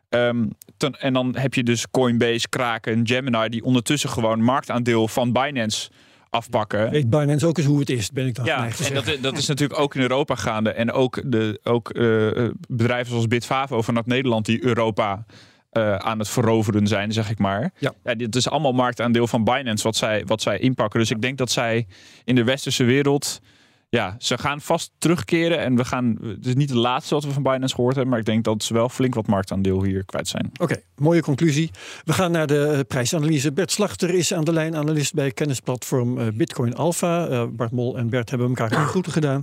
Ehm, 0.09 0.47
ten- 0.77 1.01
en 1.01 1.13
dan 1.13 1.37
heb 1.37 1.55
je 1.55 1.63
dus 1.63 1.91
Coinbase, 1.91 2.49
Kraken, 2.49 3.07
Gemini, 3.07 3.49
die 3.49 3.65
ondertussen 3.65 4.11
gewoon 4.11 4.43
marktaandeel 4.43 5.09
van 5.09 5.33
Binance 5.33 5.91
afpakken. 6.31 6.91
Weet 6.91 7.11
Binance 7.11 7.47
ook 7.47 7.59
eens 7.59 7.67
hoe 7.67 7.79
het 7.81 7.91
is, 7.91 8.11
ben 8.11 8.27
ik 8.27 8.35
dan 8.35 8.45
Ja, 8.45 8.65
en 8.67 8.73
zeggen. 8.75 9.05
dat, 9.05 9.19
dat 9.23 9.39
is 9.39 9.47
natuurlijk 9.47 9.81
ook 9.81 9.95
in 9.95 10.01
Europa 10.01 10.35
gaande. 10.35 10.71
En 10.71 10.93
ook, 10.93 11.23
de, 11.27 11.61
ook 11.63 11.91
eh, 11.91 12.49
bedrijven 12.69 13.11
zoals 13.11 13.27
Bitfavo 13.27 13.83
vanuit 13.83 14.07
Nederland 14.07 14.47
die 14.47 14.65
Europa 14.65 15.25
eh, 15.71 15.97
aan 15.97 16.19
het 16.19 16.29
veroveren 16.29 16.87
zijn, 16.87 17.13
zeg 17.13 17.31
ik 17.31 17.39
maar. 17.39 17.73
Ja. 17.79 18.15
dit 18.15 18.37
is 18.37 18.49
allemaal 18.49 18.73
marktaandeel 18.73 19.27
van 19.27 19.45
Binance 19.45 19.85
wat 19.85 19.97
zij, 19.97 20.23
wat 20.27 20.43
zij 20.43 20.59
inpakken. 20.59 21.01
Dus 21.01 21.11
ik 21.11 21.23
denk 21.23 21.39
dat 21.39 21.51
zij 21.51 21.87
in 22.25 22.35
de 22.35 22.45
westerse 22.45 22.85
wereld 22.85 23.41
ja, 23.91 24.17
ze 24.19 24.39
gaan 24.39 24.61
vast 24.61 24.93
terugkeren. 24.99 25.59
En 25.59 25.77
we 25.77 25.85
gaan. 25.85 26.19
Het 26.23 26.47
is 26.47 26.55
niet 26.55 26.69
de 26.69 26.77
laatste 26.77 27.15
wat 27.15 27.25
we 27.25 27.33
van 27.33 27.43
Binance 27.43 27.75
gehoord 27.75 27.95
hebben. 27.95 28.11
Maar 28.11 28.21
ik 28.21 28.27
denk 28.27 28.45
dat 28.45 28.63
ze 28.63 28.75
wel 28.75 28.89
flink 28.89 29.15
wat 29.15 29.27
marktaandeel 29.27 29.83
hier 29.83 30.05
kwijt 30.05 30.29
zijn. 30.29 30.51
Oké, 30.61 30.83
mooie 30.97 31.23
conclusie. 31.23 31.71
We 32.05 32.13
gaan 32.13 32.31
naar 32.31 32.47
de 32.47 32.67
eh, 32.67 32.81
prijsanalyse. 32.89 33.53
Bert 33.53 33.71
Slachter 33.71 34.15
is 34.15 34.35
aan 34.35 34.45
de 34.45 34.53
lijn, 34.53 34.77
analist 34.77 35.15
bij 35.15 35.31
kennisplatform 35.31 36.19
eh, 36.19 36.27
Bitcoin 36.35 36.75
Alpha. 36.75 37.29
Uh, 37.29 37.45
Bart 37.51 37.71
Mol 37.71 37.97
en 37.99 38.09
Bert 38.09 38.31
hebben 38.31 38.49
elkaar 38.49 38.71
goed 38.87 39.09
gedaan 39.09 39.43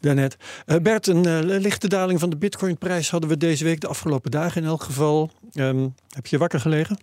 daarnet. 0.00 0.36
Uh, 0.66 0.76
Bert, 0.76 1.06
een 1.06 1.44
lichte 1.44 1.88
daling 1.88 2.20
van 2.20 2.30
de 2.30 2.36
Bitcoinprijs 2.36 3.10
hadden 3.10 3.30
we 3.30 3.36
deze 3.36 3.64
week, 3.64 3.80
de 3.80 3.88
afgelopen 3.88 4.30
dagen 4.30 4.62
in 4.62 4.68
elk 4.68 4.82
geval. 4.82 5.30
Um, 5.54 5.94
heb 6.08 6.26
je 6.26 6.38
wakker 6.38 6.60
gelegen? 6.60 6.98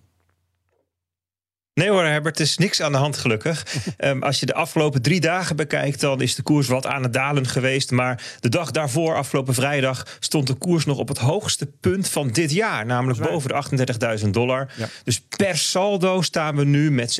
Nee 1.75 1.89
hoor, 1.89 2.03
Herbert, 2.03 2.39
er 2.39 2.45
is 2.45 2.57
niks 2.57 2.81
aan 2.81 2.91
de 2.91 2.97
hand 2.97 3.17
gelukkig. 3.17 3.65
um, 3.97 4.23
als 4.29 4.39
je 4.39 4.45
de 4.45 4.53
afgelopen 4.53 5.01
drie 5.01 5.19
dagen 5.19 5.55
bekijkt, 5.55 5.99
dan 5.99 6.21
is 6.21 6.35
de 6.35 6.41
koers 6.41 6.67
wat 6.67 6.85
aan 6.85 7.03
het 7.03 7.13
dalen 7.13 7.47
geweest. 7.47 7.91
Maar 7.91 8.23
de 8.39 8.49
dag 8.49 8.71
daarvoor, 8.71 9.15
afgelopen 9.15 9.53
vrijdag, 9.53 10.17
stond 10.19 10.47
de 10.47 10.53
koers 10.53 10.85
nog 10.85 10.97
op 10.97 11.07
het 11.07 11.17
hoogste 11.17 11.65
punt 11.65 12.09
van 12.09 12.29
dit 12.29 12.51
jaar. 12.51 12.85
Namelijk 12.85 13.19
boven 13.19 13.49
de 13.49 14.19
38.000 14.23 14.29
dollar. 14.29 14.73
Ja. 14.77 14.87
Dus 15.03 15.21
per 15.37 15.57
saldo 15.57 16.21
staan 16.21 16.55
we 16.55 16.65
nu 16.65 16.91
met 16.91 17.19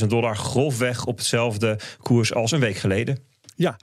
37.000 0.00 0.06
dollar 0.06 0.36
grofweg 0.36 1.04
op 1.04 1.18
hetzelfde 1.18 1.78
koers 2.02 2.34
als 2.34 2.52
een 2.52 2.60
week 2.60 2.76
geleden. 2.76 3.18
Ja, 3.58 3.76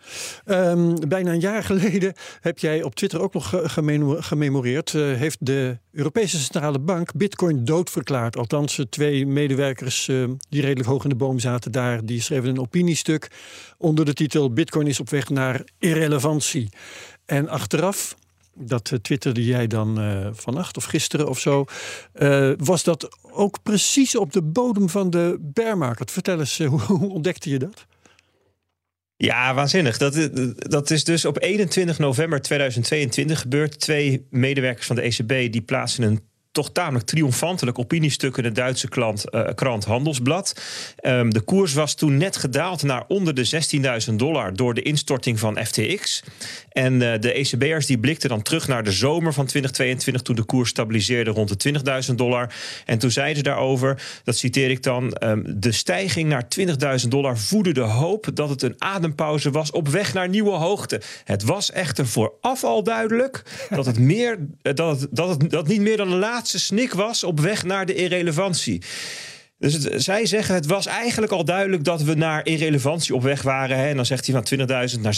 um, 0.45 0.95
bijna 1.07 1.31
een 1.31 1.39
jaar 1.39 1.63
geleden 1.73 2.13
heb 2.41 2.59
jij 2.59 2.83
op 2.83 2.95
Twitter 2.95 3.21
ook 3.21 3.33
nog 3.33 3.53
gememoreerd. 4.17 4.93
Uh, 4.93 5.17
heeft 5.17 5.37
de 5.39 5.77
Europese 5.91 6.39
Centrale 6.39 6.79
Bank 6.79 7.13
Bitcoin 7.13 7.65
doodverklaard. 7.65 8.37
Althans, 8.37 8.79
twee 8.89 9.25
medewerkers 9.25 10.07
uh, 10.07 10.29
die 10.49 10.61
redelijk 10.61 10.89
hoog 10.89 11.03
in 11.03 11.09
de 11.09 11.15
boom 11.15 11.39
zaten 11.39 11.71
daar, 11.71 12.05
die 12.05 12.21
schreven 12.21 12.49
een 12.49 12.59
opiniestuk 12.59 13.27
onder 13.77 14.05
de 14.05 14.13
titel 14.13 14.53
Bitcoin 14.53 14.87
is 14.87 14.99
op 14.99 15.09
weg 15.09 15.29
naar 15.29 15.63
irrelevantie. 15.79 16.69
En 17.25 17.49
achteraf 17.49 18.15
dat 18.55 18.91
twitterde 19.01 19.45
jij 19.45 19.67
dan 19.67 20.01
uh, 20.01 20.27
vannacht 20.31 20.77
of 20.77 20.83
gisteren 20.83 21.29
of 21.29 21.39
zo. 21.39 21.65
Was 22.57 22.83
dat 22.83 23.17
ook 23.31 23.63
precies 23.63 24.15
op 24.15 24.33
de 24.33 24.41
bodem 24.41 24.89
van 24.89 25.09
de 25.09 25.37
bear 25.41 25.77
market? 25.77 26.11
Vertel 26.11 26.39
eens, 26.39 26.57
hoe 26.87 27.09
ontdekte 27.09 27.49
je 27.49 27.59
dat? 27.59 27.85
Ja, 29.23 29.53
waanzinnig. 29.53 29.97
Dat, 29.97 30.29
dat 30.55 30.91
is 30.91 31.03
dus 31.03 31.25
op 31.25 31.41
21 31.41 31.99
november 31.99 32.41
2022 32.41 33.39
gebeurd. 33.39 33.79
Twee 33.79 34.27
medewerkers 34.29 34.87
van 34.87 34.95
de 34.95 35.01
ECB 35.01 35.51
die 35.51 35.61
plaatsen 35.61 36.03
een 36.03 36.21
toch 36.53 36.71
tamelijk 36.71 37.05
triomfantelijk 37.05 37.79
opiniestuk 37.79 38.37
in 38.37 38.43
de 38.43 38.51
Duitse 38.51 38.87
klant, 38.87 39.25
uh, 39.31 39.47
krant 39.55 39.85
Handelsblad. 39.85 40.61
Um, 41.01 41.33
de 41.33 41.41
koers 41.41 41.73
was 41.73 41.93
toen 41.93 42.17
net 42.17 42.37
gedaald 42.37 42.83
naar 42.83 43.03
onder 43.07 43.33
de 43.33 43.49
16.000 44.09 44.13
dollar 44.15 44.55
door 44.55 44.73
de 44.73 44.81
instorting 44.81 45.39
van 45.39 45.65
FTX. 45.65 46.23
En 46.69 46.93
uh, 46.93 47.13
de 47.19 47.33
ECB'ers 47.33 47.85
die 47.85 47.97
blikten 47.97 48.29
dan 48.29 48.41
terug 48.41 48.67
naar 48.67 48.83
de 48.83 48.91
zomer 48.91 49.33
van 49.33 49.45
2022 49.45 50.21
toen 50.21 50.35
de 50.35 50.43
koers 50.43 50.69
stabiliseerde 50.69 51.31
rond 51.31 51.61
de 51.61 51.73
20.000 52.09 52.15
dollar. 52.15 52.53
En 52.85 52.99
toen 52.99 53.11
zeiden 53.11 53.37
ze 53.37 53.43
daarover, 53.43 54.01
dat 54.23 54.37
citeer 54.37 54.69
ik 54.69 54.83
dan, 54.83 55.17
um, 55.23 55.43
de 55.47 55.71
stijging 55.71 56.29
naar 56.29 56.47
20.000 57.01 57.07
dollar 57.07 57.37
voedde 57.37 57.73
de 57.73 57.81
hoop 57.81 58.29
dat 58.33 58.49
het 58.49 58.61
een 58.61 58.75
adempauze 58.77 59.51
was 59.51 59.71
op 59.71 59.87
weg 59.87 60.13
naar 60.13 60.29
nieuwe 60.29 60.51
hoogte. 60.51 61.01
Het 61.23 61.43
was 61.43 61.71
echter 61.71 62.07
vooraf 62.07 62.63
al 62.63 62.83
duidelijk 62.83 63.43
dat 63.69 63.85
het, 63.85 63.99
meer, 63.99 64.37
dat 64.61 64.99
het, 64.99 65.07
dat 65.11 65.29
het 65.29 65.49
dat 65.49 65.67
niet 65.67 65.81
meer 65.81 65.97
dan 65.97 66.09
de 66.09 66.15
laatste 66.15 66.41
laatste 66.43 66.59
snik 66.73 66.93
was 66.93 67.23
op 67.23 67.39
weg 67.39 67.63
naar 67.63 67.85
de 67.85 67.95
irrelevantie. 67.95 68.81
Dus 69.63 69.79
zij 69.81 70.25
zeggen, 70.25 70.55
het 70.55 70.65
was 70.65 70.85
eigenlijk 70.85 71.31
al 71.31 71.45
duidelijk 71.45 71.83
dat 71.83 72.01
we 72.01 72.13
naar 72.13 72.45
irrelevantie 72.45 73.15
op 73.15 73.21
weg 73.21 73.41
waren. 73.41 73.77
Hè? 73.77 73.87
En 73.87 73.95
dan 73.95 74.05
zegt 74.05 74.27
hij 74.27 74.41
van 74.43 74.59
20.000 74.95 74.99
naar 75.01 75.17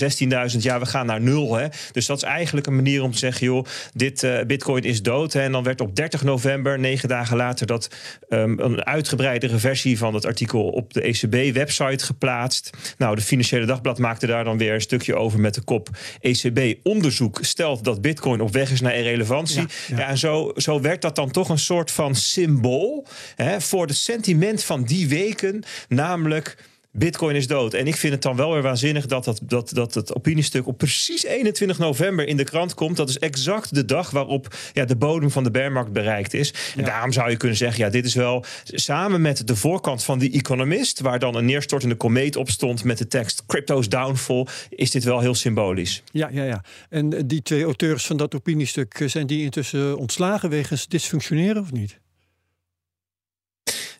16.000, 0.51 0.57
ja, 0.59 0.79
we 0.79 0.85
gaan 0.85 1.05
naar 1.05 1.21
nul. 1.21 1.55
Hè? 1.55 1.67
Dus 1.91 2.05
dat 2.05 2.17
is 2.17 2.23
eigenlijk 2.23 2.67
een 2.67 2.75
manier 2.75 3.03
om 3.03 3.11
te 3.11 3.17
zeggen, 3.17 3.45
joh, 3.45 3.65
dit 3.93 4.23
uh, 4.23 4.41
bitcoin 4.47 4.83
is 4.83 5.01
dood. 5.01 5.33
Hè? 5.33 5.41
En 5.41 5.51
dan 5.51 5.63
werd 5.63 5.81
op 5.81 5.95
30 5.95 6.23
november, 6.23 6.79
negen 6.79 7.09
dagen 7.09 7.37
later, 7.37 7.67
dat 7.67 7.89
um, 8.29 8.59
een 8.59 8.85
uitgebreidere 8.85 9.57
versie 9.57 9.97
van 9.97 10.13
het 10.13 10.25
artikel 10.25 10.63
op 10.63 10.93
de 10.93 11.01
ECB-website 11.01 12.05
geplaatst. 12.05 12.69
Nou, 12.97 13.15
de 13.15 13.21
Financiële 13.21 13.65
Dagblad 13.65 13.97
maakte 13.97 14.27
daar 14.27 14.43
dan 14.43 14.57
weer 14.57 14.73
een 14.73 14.81
stukje 14.81 15.15
over 15.15 15.39
met 15.39 15.53
de 15.53 15.61
kop 15.61 15.89
ECB-onderzoek 16.19 17.39
stelt 17.41 17.83
dat 17.83 18.01
bitcoin 18.01 18.41
op 18.41 18.53
weg 18.53 18.71
is 18.71 18.81
naar 18.81 18.95
irrelevantie. 18.95 19.61
Ja, 19.61 19.67
ja. 19.87 19.97
ja, 19.97 20.07
en 20.07 20.17
zo, 20.17 20.51
zo 20.55 20.81
werd 20.81 21.01
dat 21.01 21.15
dan 21.15 21.31
toch 21.31 21.49
een 21.49 21.59
soort 21.59 21.91
van 21.91 22.15
symbool 22.15 23.07
hè, 23.35 23.61
voor 23.61 23.87
de 23.87 23.93
sentiment 23.93 24.33
van 24.63 24.84
die 24.84 25.08
weken, 25.08 25.63
namelijk. 25.88 26.58
Bitcoin 26.98 27.36
is 27.36 27.48
dood. 27.48 27.74
En 27.74 27.88
ik 27.88 27.96
vind 27.96 28.13
het 28.13 28.22
dan 28.22 28.36
wel 28.36 28.54
weer 28.54 28.62
waanzinnig 28.62 29.06
dat, 29.06 29.24
dat, 29.24 29.39
dat, 29.44 29.72
dat 29.74 29.94
het 29.94 30.15
opiniestuk 30.15 30.68
op 30.68 30.77
precies 30.77 31.24
21 31.24 31.77
november 31.77 32.27
in 32.27 32.38
de 32.38 32.44
krant 32.44 32.74
komt. 32.74 32.98
Dat 32.98 33.10
is 33.10 33.20
exact 33.20 33.75
de 33.75 33.86
dag 33.86 34.10
waarop 34.10 34.56
ja, 34.74 34.86
de 34.86 34.96
bodem 34.96 35.32
van 35.32 35.44
de 35.44 35.51
bearmarkt 35.51 35.92
bereikt 35.92 36.34
is. 36.34 36.54
En 36.75 36.84
daarom 36.84 37.12
zou 37.12 37.30
je 37.30 37.38
kunnen 37.38 37.58
zeggen: 37.58 37.84
ja, 37.84 37.89
dit 37.89 38.06
is 38.06 38.13
wel 38.13 38.46
samen 38.63 39.22
met 39.22 39.48
de 39.48 39.56
voorkant 39.56 40.04
van 40.04 40.20
die 40.20 40.32
Economist, 40.32 41.00
waar 41.00 41.20
dan 41.20 41.36
een 41.36 41.46
neerstortende 41.46 41.96
komeet 41.96 42.36
op 42.36 42.50
stond 42.50 42.84
met 42.84 42.98
de 42.98 43.08
tekst 43.08 43.46
Crypto's 43.46 43.89
Downfall, 43.89 44.48
is 44.70 44.92
dit 44.92 45.04
wel 45.04 45.20
heel 45.20 45.36
symbolisch. 45.36 46.04
Ja, 46.12 46.30
ja, 46.32 46.44
ja. 46.44 46.63
En 46.89 47.27
die 47.27 47.42
twee 47.42 47.63
auteurs 47.63 48.06
van 48.06 48.18
dat 48.18 48.36
opiniestuk, 48.36 49.04
zijn 49.06 49.27
die 49.27 49.44
intussen 49.44 49.98
ontslagen 49.98 50.50
wegens 50.50 50.88
dysfunctioneren 50.88 51.62
of 51.62 51.72
niet? 51.72 52.00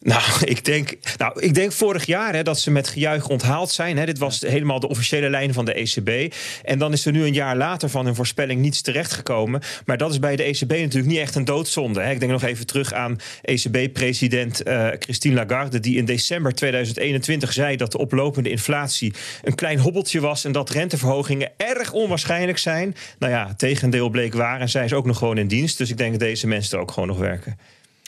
Nou, 0.06 0.24
ik 0.56 0.66
denk, 0.66 0.94
nou, 1.18 1.42
ik 1.42 1.54
denk 1.54 1.72
vorig 1.72 2.06
jaar 2.06 2.34
hè, 2.34 2.44
dat 2.44 2.60
ze 2.60 2.72
met 2.72 2.88
gejuich 2.88 3.28
onthaald 3.28 3.72
zijn. 3.72 3.98
Hè. 3.98 4.06
Dit 4.06 4.18
was 4.18 4.42
helemaal 4.42 4.80
de 4.80 4.88
officiële 4.88 5.30
lijn 5.30 5.54
van 5.54 5.66
de 5.66 5.74
ECB. 5.74 6.34
En 6.64 6.80
dan 6.80 6.94
is 6.94 7.06
er 7.06 7.12
nu 7.12 7.24
een 7.24 7.34
jaar 7.34 7.58
later 7.58 7.90
van 7.90 8.06
hun 8.06 8.16
voorspelling 8.16 8.62
niets 8.62 8.82
terechtgekomen. 8.82 9.62
Maar 9.86 9.98
dat 9.98 10.12
is 10.12 10.20
bij 10.20 10.36
de 10.36 10.44
ECB 10.44 10.70
natuurlijk 10.70 11.06
niet 11.06 11.20
echt 11.20 11.36
een 11.36 11.46
doodzonde. 11.46 12.02
Hè. 12.02 12.12
Ik 12.12 12.20
denk 12.20 12.32
nog 12.32 12.44
even 12.44 12.66
terug 12.66 12.94
aan 12.94 13.20
ECB-president 13.42 14.68
uh, 14.68 14.88
eh, 14.88 14.96
Christine 15.00 15.36
Lagarde... 15.36 15.80
die 15.80 15.98
in 15.98 16.06
december 16.06 16.54
2021 16.54 17.54
zei 17.54 17.76
dat 17.76 17.92
de 17.92 17.98
oplopende 17.98 18.50
inflatie... 18.50 19.14
een 19.44 19.56
klein 19.56 19.80
hobbeltje 19.80 20.20
was 20.20 20.46
en 20.46 20.52
dat 20.52 20.70
renteverhogingen 20.70 21.52
erg 21.58 21.92
onwaarschijnlijk 21.92 22.58
zijn. 22.58 22.96
Nou 23.20 23.32
ja, 23.32 23.54
tegendeel 23.58 24.10
bleek 24.10 24.34
waar 24.34 24.60
en 24.60 24.70
zij 24.70 24.86
is 24.86 24.94
ook 24.94 25.06
nog 25.06 25.18
gewoon 25.18 25.38
in 25.38 25.48
dienst. 25.48 25.78
Dus 25.78 25.90
ik 25.90 25.98
denk 25.98 26.12
dat 26.12 26.20
deze 26.20 26.48
mensen 26.48 26.78
er 26.78 26.84
ook 26.84 26.92
gewoon 26.92 27.08
nog 27.08 27.18
werken. 27.18 27.58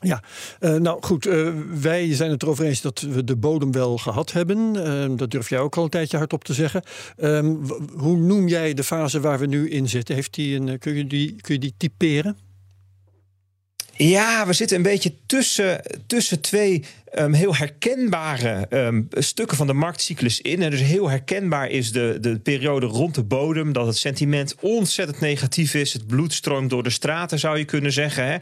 Ja, 0.04 0.24
uh, 0.60 0.76
nou 0.76 0.98
goed, 1.02 1.26
uh, 1.26 1.54
wij 1.82 2.16
zijn 2.16 2.32
het 2.32 2.44
erover 2.44 2.66
eens 2.66 2.82
dat 2.82 3.00
we 3.00 3.24
de 3.24 3.36
bodem 3.36 3.72
wel 3.72 3.98
gehad 3.98 4.32
hebben. 4.32 4.76
Uh, 4.76 5.18
dat 5.18 5.32
durf 5.32 5.50
jij 5.50 5.60
ook 5.60 5.78
al 5.78 5.84
een 5.84 5.90
tijdje 5.90 6.18
hardop 6.18 6.44
te 6.44 6.54
zeggen. 6.54 6.84
Ehm, 7.18 7.56
hoe 7.96 8.18
noem 8.18 8.48
jij 8.48 8.74
de 8.74 8.84
fase 8.84 9.20
waar 9.20 9.40
we 9.40 9.46
nu 9.46 9.70
in 9.70 9.90
zitten? 9.90 10.16
Heeft 10.16 10.34
die 10.34 10.60
een, 10.60 10.80
kun, 10.80 10.96
je 10.96 11.08
die, 11.08 11.36
kun 11.42 11.54
je 11.54 11.60
die 11.60 11.74
typeren? 11.78 12.38
Ja, 13.96 14.48
we 14.48 14.54
zitten 14.54 14.78
een 14.78 14.84
beetje 14.84 15.14
tussen, 15.26 15.82
tussen 16.08 16.42
twee 16.42 16.86
um, 17.16 17.34
heel 17.34 17.56
herkenbare 17.56 18.66
um, 18.70 19.08
stukken 19.12 19.58
van 19.58 19.68
de 19.68 19.74
marktcyclus 19.74 20.42
in. 20.42 20.62
En 20.62 20.72
dus 20.72 20.82
heel 20.82 21.10
herkenbaar 21.10 21.70
is 21.70 21.92
de, 21.92 22.18
de 22.22 22.40
periode 22.40 22.86
rond 22.86 23.16
de 23.16 23.24
bodem. 23.24 23.74
Dat 23.74 23.86
het 23.86 23.98
sentiment 23.98 24.56
ontzettend 24.62 25.20
negatief 25.20 25.74
is. 25.74 25.94
Het 25.94 26.08
bloed 26.08 26.34
stroomt 26.34 26.70
door 26.70 26.84
de 26.84 26.90
straten, 26.90 27.40
zou 27.40 27.58
je 27.58 27.66
kunnen 27.66 27.92
zeggen. 27.92 28.26
Hè? 28.26 28.38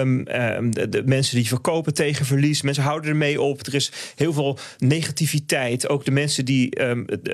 Um, 0.00 0.24
de, 0.70 0.88
de, 0.88 1.02
mensen 1.04 1.36
die 1.36 1.46
verkopen 1.46 1.94
tegen 1.94 2.26
verlies. 2.26 2.62
Mensen 2.62 2.82
houden 2.82 3.10
ermee 3.10 3.40
op. 3.40 3.66
Er 3.66 3.74
is 3.74 3.92
heel 4.14 4.32
veel 4.32 4.58
negativiteit. 4.78 5.88
Ook 5.88 6.04
de 6.04 6.10
mensen 6.10 6.44
die, 6.44 6.70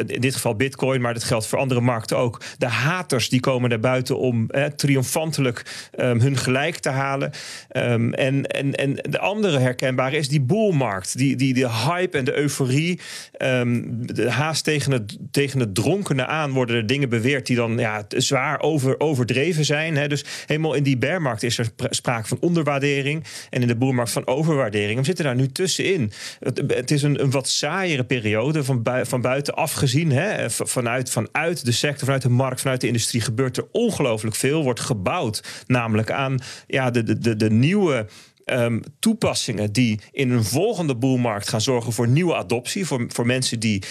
in 0.06 0.20
dit 0.20 0.35
geval 0.35 0.54
bitcoin, 0.54 1.00
maar 1.00 1.14
dat 1.14 1.25
geldt 1.25 1.47
voor 1.47 1.58
andere 1.58 1.80
markten 1.80 2.16
ook. 2.16 2.42
De 2.58 2.66
haters 2.66 3.28
die 3.28 3.40
komen 3.40 3.68
naar 3.68 3.80
buiten 3.80 4.18
om 4.18 4.50
triomfantelijk 4.76 5.88
hun 5.97 6.37
gelijk 6.37 6.76
te 6.76 6.88
halen. 6.88 7.32
en, 7.68 8.47
en, 8.47 8.75
en 8.75 8.94
de 8.94 9.18
andere 9.18 9.58
herkenbare 9.58 10.16
is 10.16 10.28
die 10.28 10.40
boel 10.40 10.67
markt, 10.72 11.18
Die, 11.18 11.37
die, 11.37 11.54
de 11.54 11.70
hype 11.70 12.18
en 12.18 12.25
de 12.25 12.37
euforie. 12.37 13.00
Um, 13.42 14.06
de 14.06 14.30
haast 14.30 14.64
tegen 14.64 14.92
het, 14.92 15.18
tegen 15.30 15.60
het 15.60 15.75
dronkene 15.75 16.26
aan 16.26 16.50
worden 16.50 16.76
er 16.76 16.87
dingen 16.87 17.08
beweerd 17.08 17.46
die 17.46 17.56
dan 17.56 17.78
ja, 17.78 18.04
zwaar 18.08 18.60
over, 18.60 19.00
overdreven 19.00 19.64
zijn. 19.64 19.96
Hè. 19.96 20.08
Dus 20.08 20.25
helemaal 20.46 20.75
in 20.75 20.82
die 20.82 20.98
bearmarkt 20.98 21.42
is 21.42 21.58
er 21.58 21.70
sprake 21.90 22.28
van 22.28 22.38
onderwaardering. 22.40 23.25
En 23.50 23.60
in 23.60 23.68
de 23.68 23.76
boermarkt 23.76 24.10
van 24.10 24.26
overwaardering. 24.26 24.98
We 24.98 25.04
zitten 25.04 25.25
daar 25.25 25.34
nu 25.34 25.46
tussenin. 25.46 26.12
Het, 26.40 26.62
het 26.66 26.90
is 26.90 27.02
een, 27.02 27.22
een 27.22 27.30
wat 27.30 27.48
saaiere 27.48 28.04
periode 28.04 28.64
van, 28.64 28.82
bui, 28.82 29.06
van 29.06 29.20
buitenaf 29.20 29.72
gezien. 29.72 30.12
Hè. 30.12 30.50
Vanuit, 30.50 31.10
vanuit 31.10 31.64
de 31.64 31.72
sector, 31.72 32.04
vanuit 32.04 32.22
de 32.22 32.28
markt, 32.28 32.60
vanuit 32.60 32.80
de 32.80 32.87
industrie 32.87 33.20
gebeurt 33.20 33.56
er 33.56 33.66
ongelooflijk 33.72 34.37
veel. 34.37 34.62
Wordt 34.62 34.80
gebouwd 34.80 35.64
namelijk 35.66 36.10
aan 36.10 36.38
ja, 36.66 36.90
de, 36.90 37.02
de, 37.02 37.18
de, 37.18 37.37
de 37.37 37.50
nieuwe 37.50 38.06
um, 38.50 38.83
toepassingen 38.99 39.73
die 39.73 40.00
in 40.12 40.31
een 40.31 40.45
volgende 40.45 40.97
boelmarkt 40.97 41.49
gaan 41.49 41.61
zorgen 41.61 41.93
voor 41.93 42.09
nieuwe 42.09 42.35
adoptie. 42.35 42.87
Voor, 42.87 43.05
voor 43.09 43.26
mensen 43.26 43.61
die 43.61 43.83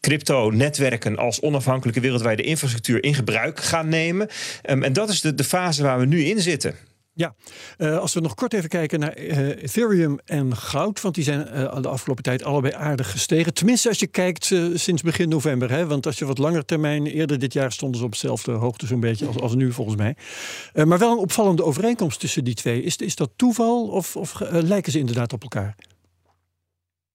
crypto-netwerken 0.00 1.16
als 1.16 1.40
onafhankelijke 1.40 2.00
wereldwijde 2.00 2.42
infrastructuur 2.42 3.04
in 3.04 3.14
gebruik 3.14 3.60
gaan 3.60 3.88
nemen. 3.88 4.28
Um, 4.70 4.82
en 4.82 4.92
dat 4.92 5.08
is 5.08 5.20
de, 5.20 5.34
de 5.34 5.44
fase 5.44 5.82
waar 5.82 5.98
we 5.98 6.06
nu 6.06 6.24
in 6.24 6.40
zitten. 6.40 6.74
Ja, 7.18 7.34
uh, 7.78 7.98
als 7.98 8.14
we 8.14 8.20
nog 8.20 8.34
kort 8.34 8.54
even 8.54 8.68
kijken 8.68 9.00
naar 9.00 9.18
uh, 9.18 9.48
Ethereum 9.62 10.18
en 10.24 10.56
goud, 10.56 11.00
want 11.00 11.14
die 11.14 11.24
zijn 11.24 11.48
uh, 11.54 11.76
de 11.80 11.88
afgelopen 11.88 12.22
tijd 12.22 12.44
allebei 12.44 12.74
aardig 12.74 13.10
gestegen. 13.10 13.54
Tenminste, 13.54 13.88
als 13.88 13.98
je 13.98 14.06
kijkt 14.06 14.44
sinds 14.74 15.02
begin 15.02 15.28
november. 15.28 15.70
Hè? 15.70 15.86
Want 15.86 16.06
als 16.06 16.18
je 16.18 16.24
wat 16.24 16.38
langer 16.38 16.64
termijn, 16.64 17.06
eerder 17.06 17.38
dit 17.38 17.52
jaar 17.52 17.72
stonden 17.72 17.98
ze 17.98 18.06
op 18.06 18.12
dezelfde 18.12 18.52
hoogte 18.52 18.86
zo'n 18.86 19.00
beetje 19.00 19.26
als, 19.26 19.38
als 19.38 19.54
nu 19.54 19.72
volgens 19.72 19.96
mij. 19.96 20.16
maar 20.84 20.98
wel 20.98 21.12
een 21.12 21.18
opvallende 21.18 21.64
overeenkomst 21.64 22.20
tussen 22.20 22.44
die 22.44 22.54
twee. 22.54 22.82
Is, 22.82 22.96
is 22.96 23.16
dat 23.16 23.30
toeval 23.36 23.86
of, 23.86 24.16
of 24.16 24.40
lijken 24.50 24.92
ze 24.92 24.98
inderdaad 24.98 25.32
op 25.32 25.42
elkaar? 25.42 25.76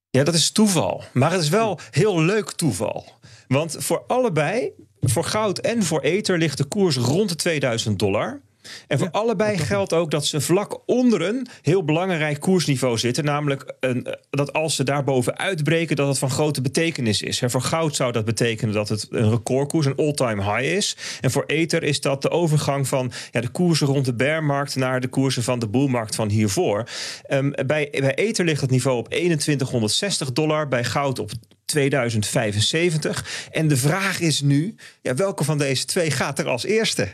Ja, 0.10 0.24
dat 0.24 0.34
is 0.34 0.52
toeval. 0.52 1.04
Maar 1.14 1.32
het 1.32 1.42
is 1.42 1.50
wel 1.50 1.80
heel 1.92 2.22
leuk 2.22 2.52
toeval. 2.52 3.06
Want 3.48 3.76
voor 3.80 4.04
allebei, 4.08 4.72
voor 5.02 5.24
goud 5.24 5.60
en 5.60 5.84
voor 5.84 6.02
ether, 6.02 6.38
ligt 6.38 6.58
de 6.58 6.66
koers 6.66 6.98
rond 6.98 7.30
de 7.30 7.36
2000 7.36 8.00
dollar. 8.00 8.42
En 8.88 9.00
voor 9.00 9.12
allebei 9.12 9.58
geldt 9.58 9.94
ook 9.94 10.12
dat 10.12 10.26
ze 10.26 10.42
vlak 10.42 10.80
onder 10.86 11.22
een 11.22 11.48
heel 11.62 11.84
belangrijk 11.84 12.40
koersniveau 12.40 12.98
zitten. 12.98 13.26
Namelijk 13.26 13.74
een, 13.80 14.08
dat 14.30 14.54
als 14.54 14.76
ze 14.76 14.84
daarboven 14.84 15.38
uitbreken, 15.38 15.96
dat 15.96 16.08
het 16.08 16.18
van 16.18 16.30
grote 16.30 16.62
betekenis 16.62 17.22
is. 17.22 17.42
En 17.42 17.52
voor 17.52 17.62
goud 17.62 17.96
zou 17.96 18.12
dat 18.12 18.26
betekenen 18.26 18.74
dat 18.74 18.90
het 18.90 19.08
een 19.10 19.30
recordkoers, 19.30 19.86
een 19.86 19.96
all-time 19.96 20.44
high 20.44 20.76
is. 20.76 20.98
En 21.22 21.32
voor 21.32 21.44
Ether 21.46 21.84
is 21.84 22.02
dat 22.02 22.22
de 22.22 22.30
overgang 22.30 22.88
van 22.88 23.12
ja, 23.32 23.42
de 23.42 23.50
koersen 23.50 23.88
rond 23.88 24.06
de 24.06 24.14
bearmarkt 24.14 24.76
naar 24.76 25.02
de 25.02 25.08
koersen 25.08 25.44
van 25.44 25.60
de 25.60 25.68
boelmarkt 25.68 26.16
van 26.16 26.30
hiervoor. 26.30 26.90
Um, 27.30 27.52
bij, 27.66 27.88
bij 27.92 28.16
Ether 28.16 28.46
ligt 28.46 28.62
het 28.62 28.70
niveau 28.70 28.98
op 28.98 29.10
2160 29.10 30.32
dollar, 30.32 30.68
bij 30.68 30.84
goud 30.84 31.20
op 31.20 31.32
2075. 31.66 33.48
En 33.52 33.68
de 33.68 33.78
vraag 33.78 34.20
is 34.20 34.42
nu, 34.42 34.76
ja, 35.02 35.16
welke 35.16 35.44
van 35.44 35.58
deze 35.58 35.86
twee 35.86 36.12
gaat 36.12 36.40
er 36.40 36.48
als 36.48 36.66
eerste? 36.66 37.08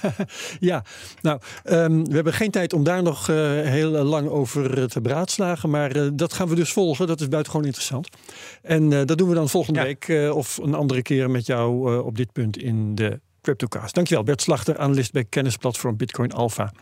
ja, 0.60 0.84
nou, 1.20 1.40
um, 1.64 2.04
we 2.08 2.14
hebben 2.14 2.32
geen 2.32 2.50
tijd 2.50 2.72
om 2.72 2.84
daar 2.84 3.02
nog 3.02 3.28
uh, 3.28 3.36
heel 3.60 3.90
lang 3.90 4.28
over 4.28 4.78
uh, 4.78 4.84
te 4.84 5.00
braadslagen. 5.00 5.70
Maar 5.70 5.96
uh, 5.96 6.08
dat 6.12 6.32
gaan 6.32 6.48
we 6.48 6.54
dus 6.54 6.72
volgen. 6.72 7.06
Dat 7.06 7.20
is 7.20 7.28
buitengewoon 7.28 7.66
interessant. 7.66 8.08
En 8.62 8.88
dat 8.88 9.18
doen 9.18 9.28
we 9.28 9.34
dan 9.34 9.48
volgende 9.48 9.78
ja. 9.78 9.84
week 9.84 10.32
of 10.34 10.56
een 10.56 10.74
andere 10.74 11.02
keer 11.02 11.30
met 11.30 11.46
jou 11.46 12.02
op 12.02 12.16
dit 12.16 12.32
punt 12.32 12.58
in 12.58 12.94
de 12.94 13.20
Cryptocast. 13.44 13.94
Dankjewel, 13.94 14.24
Bert 14.24 14.42
Slachter, 14.42 14.78
analist 14.78 15.12
bij 15.12 15.24
kennisplatform 15.24 15.96
Bitcoin 15.96 16.32
Alpha. 16.32 16.72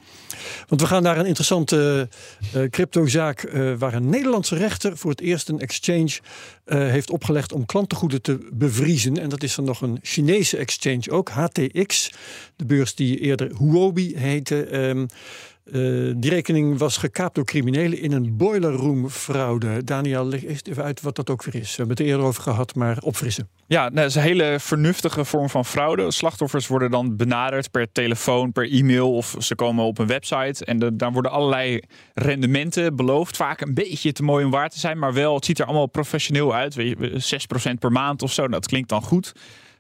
Want 0.68 0.80
we 0.80 0.86
gaan 0.86 1.02
naar 1.02 1.18
een 1.18 1.26
interessante 1.26 2.08
uh, 2.54 2.68
cryptozaak 2.70 3.42
uh, 3.42 3.74
waar 3.78 3.94
een 3.94 4.08
Nederlandse 4.08 4.56
rechter 4.56 4.96
voor 4.96 5.10
het 5.10 5.20
eerst 5.20 5.48
een 5.48 5.60
exchange 5.60 6.18
heeft 6.64 7.10
opgelegd 7.10 7.52
om 7.52 7.66
klantengoeden 7.66 8.22
te 8.22 8.48
bevriezen. 8.52 9.18
En 9.18 9.28
dat 9.28 9.42
is 9.42 9.54
dan 9.54 9.64
nog 9.64 9.80
een 9.80 9.98
Chinese 10.02 10.56
exchange 10.56 11.10
ook, 11.10 11.28
HTX, 11.28 12.12
de 12.56 12.64
beurs 12.64 12.94
die 12.94 13.18
eerder 13.18 13.52
Huobi 13.58 14.16
heette. 14.16 14.88
Um, 14.88 15.08
uh, 15.64 16.12
die 16.16 16.30
rekening 16.30 16.78
was 16.78 16.96
gekaapt 16.96 17.34
door 17.34 17.44
criminelen 17.44 17.98
in 17.98 18.12
een 18.12 18.36
boiler 18.36 18.72
room 18.72 19.08
fraude. 19.08 19.84
Daniel, 19.84 20.24
leg 20.26 20.44
eerst 20.44 20.66
even 20.66 20.84
uit 20.84 21.00
wat 21.00 21.16
dat 21.16 21.30
ook 21.30 21.44
weer 21.44 21.54
is. 21.54 21.70
We 21.70 21.76
hebben 21.76 21.96
het 21.96 21.98
er 21.98 22.12
eerder 22.12 22.26
over 22.26 22.42
gehad, 22.42 22.74
maar 22.74 22.98
opfrissen. 23.00 23.48
Ja, 23.66 23.90
dat 23.90 24.04
is 24.04 24.14
een 24.14 24.22
hele 24.22 24.56
vernuftige 24.60 25.24
vorm 25.24 25.48
van 25.48 25.64
fraude. 25.64 26.10
Slachtoffers 26.10 26.66
worden 26.66 26.90
dan 26.90 27.16
benaderd 27.16 27.70
per 27.70 27.92
telefoon, 27.92 28.52
per 28.52 28.70
e-mail 28.70 29.14
of 29.14 29.36
ze 29.38 29.54
komen 29.54 29.84
op 29.84 29.98
een 29.98 30.06
website. 30.06 30.64
En 30.64 30.96
dan 30.96 31.12
worden 31.12 31.30
allerlei 31.30 31.80
rendementen 32.14 32.96
beloofd. 32.96 33.36
Vaak 33.36 33.60
een 33.60 33.74
beetje 33.74 34.12
te 34.12 34.22
mooi 34.22 34.44
om 34.44 34.50
waar 34.50 34.68
te 34.68 34.78
zijn, 34.78 34.98
maar 34.98 35.12
wel, 35.12 35.34
het 35.34 35.44
ziet 35.44 35.58
er 35.58 35.64
allemaal 35.64 35.86
professioneel 35.86 36.54
uit. 36.54 36.74
Weet 36.74 36.96
je, 36.98 37.38
6% 37.70 37.78
per 37.78 37.92
maand 37.92 38.22
of 38.22 38.32
zo, 38.32 38.48
dat 38.48 38.66
klinkt 38.66 38.88
dan 38.88 39.02
goed. 39.02 39.32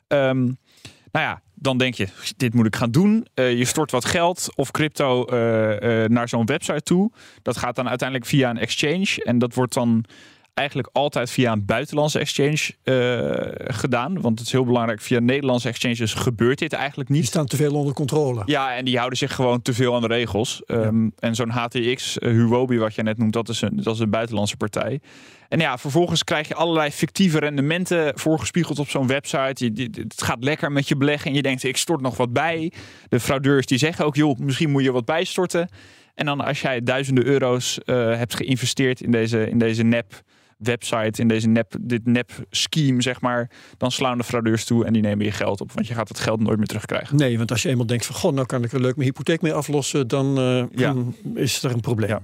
Um, 0.08 0.58
nou 1.12 1.26
ja, 1.26 1.42
dan 1.62 1.78
denk 1.78 1.94
je, 1.94 2.08
dit 2.36 2.54
moet 2.54 2.66
ik 2.66 2.76
gaan 2.76 2.90
doen. 2.90 3.26
Uh, 3.34 3.58
je 3.58 3.64
stort 3.64 3.90
wat 3.90 4.04
geld 4.04 4.48
of 4.54 4.70
crypto 4.70 5.26
uh, 5.32 5.80
uh, 5.80 6.08
naar 6.08 6.28
zo'n 6.28 6.46
website 6.46 6.82
toe. 6.82 7.10
Dat 7.42 7.56
gaat 7.56 7.76
dan 7.76 7.88
uiteindelijk 7.88 8.28
via 8.28 8.50
een 8.50 8.58
exchange. 8.58 9.24
En 9.24 9.38
dat 9.38 9.54
wordt 9.54 9.74
dan 9.74 10.04
eigenlijk 10.54 10.88
altijd 10.92 11.30
via 11.30 11.52
een 11.52 11.64
buitenlandse 11.64 12.18
exchange 12.18 12.70
uh, 12.84 13.74
gedaan. 13.74 14.20
Want 14.20 14.38
het 14.38 14.46
is 14.46 14.52
heel 14.52 14.64
belangrijk, 14.64 15.00
via 15.00 15.18
Nederlandse 15.20 15.68
exchanges 15.68 16.14
gebeurt 16.14 16.58
dit 16.58 16.72
eigenlijk 16.72 17.08
niet. 17.08 17.18
Die 17.18 17.28
staan 17.28 17.46
te 17.46 17.56
veel 17.56 17.74
onder 17.74 17.94
controle. 17.94 18.42
Ja, 18.44 18.76
en 18.76 18.84
die 18.84 18.96
houden 18.96 19.18
zich 19.18 19.34
gewoon 19.34 19.62
te 19.62 19.74
veel 19.74 19.94
aan 19.94 20.00
de 20.00 20.06
regels. 20.06 20.62
Ja. 20.66 20.74
Um, 20.74 21.12
en 21.18 21.34
zo'n 21.34 21.50
HTX, 21.50 22.18
uh, 22.18 22.30
Huobi 22.30 22.78
wat 22.78 22.94
je 22.94 23.02
net 23.02 23.18
noemt, 23.18 23.32
dat 23.32 23.48
is, 23.48 23.60
een, 23.60 23.82
dat 23.82 23.94
is 23.94 24.00
een 24.00 24.10
buitenlandse 24.10 24.56
partij. 24.56 25.00
En 25.48 25.58
ja, 25.58 25.78
vervolgens 25.78 26.24
krijg 26.24 26.48
je 26.48 26.54
allerlei 26.54 26.90
fictieve 26.90 27.38
rendementen 27.38 28.18
voorgespiegeld 28.18 28.78
op 28.78 28.88
zo'n 28.88 29.06
website. 29.06 29.70
Je, 29.74 29.90
het 29.92 30.22
gaat 30.22 30.44
lekker 30.44 30.72
met 30.72 30.88
je 30.88 30.96
beleggen 30.96 31.30
en 31.30 31.36
je 31.36 31.42
denkt, 31.42 31.62
ik 31.62 31.76
stort 31.76 32.00
nog 32.00 32.16
wat 32.16 32.32
bij. 32.32 32.72
De 33.08 33.20
fraudeurs 33.20 33.66
die 33.66 33.78
zeggen 33.78 34.04
ook, 34.04 34.16
joh, 34.16 34.38
misschien 34.38 34.70
moet 34.70 34.82
je 34.82 34.92
wat 34.92 35.04
bijstorten. 35.04 35.68
En 36.14 36.26
dan 36.26 36.40
als 36.40 36.60
jij 36.60 36.82
duizenden 36.82 37.26
euro's 37.26 37.78
uh, 37.84 38.16
hebt 38.16 38.34
geïnvesteerd 38.34 39.00
in 39.00 39.10
deze, 39.10 39.48
in 39.48 39.58
deze 39.58 39.82
nep 39.82 40.22
website, 40.62 41.20
in 41.20 41.28
deze 41.28 41.48
nep, 41.48 41.74
dit 41.80 42.06
nep 42.06 42.30
scheme, 42.50 43.02
zeg 43.02 43.20
maar, 43.20 43.50
dan 43.78 43.90
slaan 43.90 44.18
de 44.18 44.24
fraudeurs 44.24 44.64
toe 44.64 44.84
en 44.84 44.92
die 44.92 45.02
nemen 45.02 45.24
je 45.24 45.32
geld 45.32 45.60
op. 45.60 45.72
Want 45.72 45.86
je 45.86 45.94
gaat 45.94 46.08
het 46.08 46.18
geld 46.18 46.40
nooit 46.40 46.58
meer 46.58 46.66
terugkrijgen. 46.66 47.16
Nee, 47.16 47.38
want 47.38 47.50
als 47.50 47.62
je 47.62 47.68
eenmaal 47.68 47.86
denkt 47.86 48.06
van, 48.06 48.14
goh, 48.14 48.32
nou 48.32 48.46
kan 48.46 48.64
ik 48.64 48.72
er 48.72 48.80
leuk 48.80 48.96
mijn 48.96 49.08
hypotheek 49.08 49.42
mee 49.42 49.52
aflossen, 49.52 50.08
dan 50.08 50.38
uh, 50.38 50.64
ja. 50.74 50.94
is 51.34 51.62
er 51.62 51.70
een 51.70 51.80
probleem. 51.80 52.08
Ja. 52.08 52.22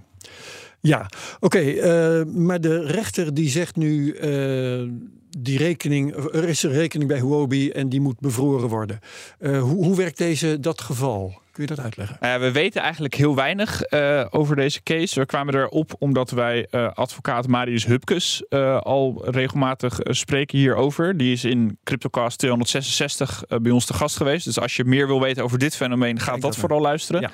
Ja, 0.81 1.11
oké. 1.41 1.59
Okay, 1.59 2.19
uh, 2.19 2.25
maar 2.25 2.61
de 2.61 2.85
rechter 2.85 3.35
die 3.35 3.49
zegt 3.49 3.77
nu. 3.77 4.15
Uh, 4.15 4.91
die 5.39 5.59
rekening, 5.59 6.15
er 6.17 6.49
is 6.49 6.63
een 6.63 6.73
rekening 6.73 7.09
bij 7.09 7.19
Huobi 7.19 7.71
en 7.71 7.89
die 7.89 8.01
moet 8.01 8.21
bevroren 8.21 8.69
worden. 8.69 8.99
Hoe, 9.39 9.61
hoe 9.61 9.97
werkt 9.97 10.19
deze 10.19 10.61
dat 10.61 10.81
geval? 10.81 11.41
Kun 11.59 11.67
je 11.69 11.75
dat 11.75 11.85
uitleggen? 11.85 12.17
Uh, 12.21 12.37
we 12.37 12.53
weten 12.53 12.83
eigenlijk 12.83 13.15
heel 13.15 13.35
weinig 13.35 13.93
uh, 13.93 14.27
over 14.31 14.57
deze 14.57 14.83
case. 14.83 15.21
We 15.21 15.27
kwamen 15.27 15.55
erop 15.55 15.95
omdat 15.99 16.31
wij 16.31 16.67
uh, 16.71 16.91
advocaat 16.93 17.47
Marius 17.47 17.87
Hupkes 17.87 18.51
al 18.81 19.31
regelmatig 19.31 19.99
spreken 20.03 20.59
hierover. 20.59 21.17
Die 21.17 21.33
is 21.33 21.45
in 21.45 21.79
CryptoCast 21.85 22.39
266 22.39 23.43
bij 23.63 23.73
ons 23.73 23.85
te 23.85 23.95
gast 23.95 24.17
geweest. 24.17 24.45
Dus 24.45 24.61
als 24.61 24.77
je 24.77 24.85
meer 24.85 25.07
wil 25.07 25.21
weten 25.21 25.45
over 25.45 25.59
dit 25.59 25.77
fenomeen, 25.77 26.21
ga 26.21 26.37
dat 26.37 26.57
vooral 26.57 26.81
luisteren. 26.81 27.31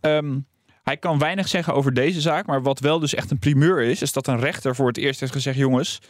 Ja. 0.00 0.16
Um, 0.16 0.46
hij 0.82 0.96
kan 0.96 1.18
weinig 1.18 1.48
zeggen 1.48 1.74
over 1.74 1.94
deze 1.94 2.20
zaak, 2.20 2.46
maar 2.46 2.62
wat 2.62 2.80
wel 2.80 2.98
dus 2.98 3.14
echt 3.14 3.30
een 3.30 3.38
primeur 3.38 3.82
is, 3.82 4.02
is 4.02 4.12
dat 4.12 4.26
een 4.26 4.40
rechter 4.40 4.74
voor 4.74 4.86
het 4.86 4.96
eerst 4.96 5.20
heeft 5.20 5.32
gezegd: 5.32 5.56
jongens, 5.56 6.00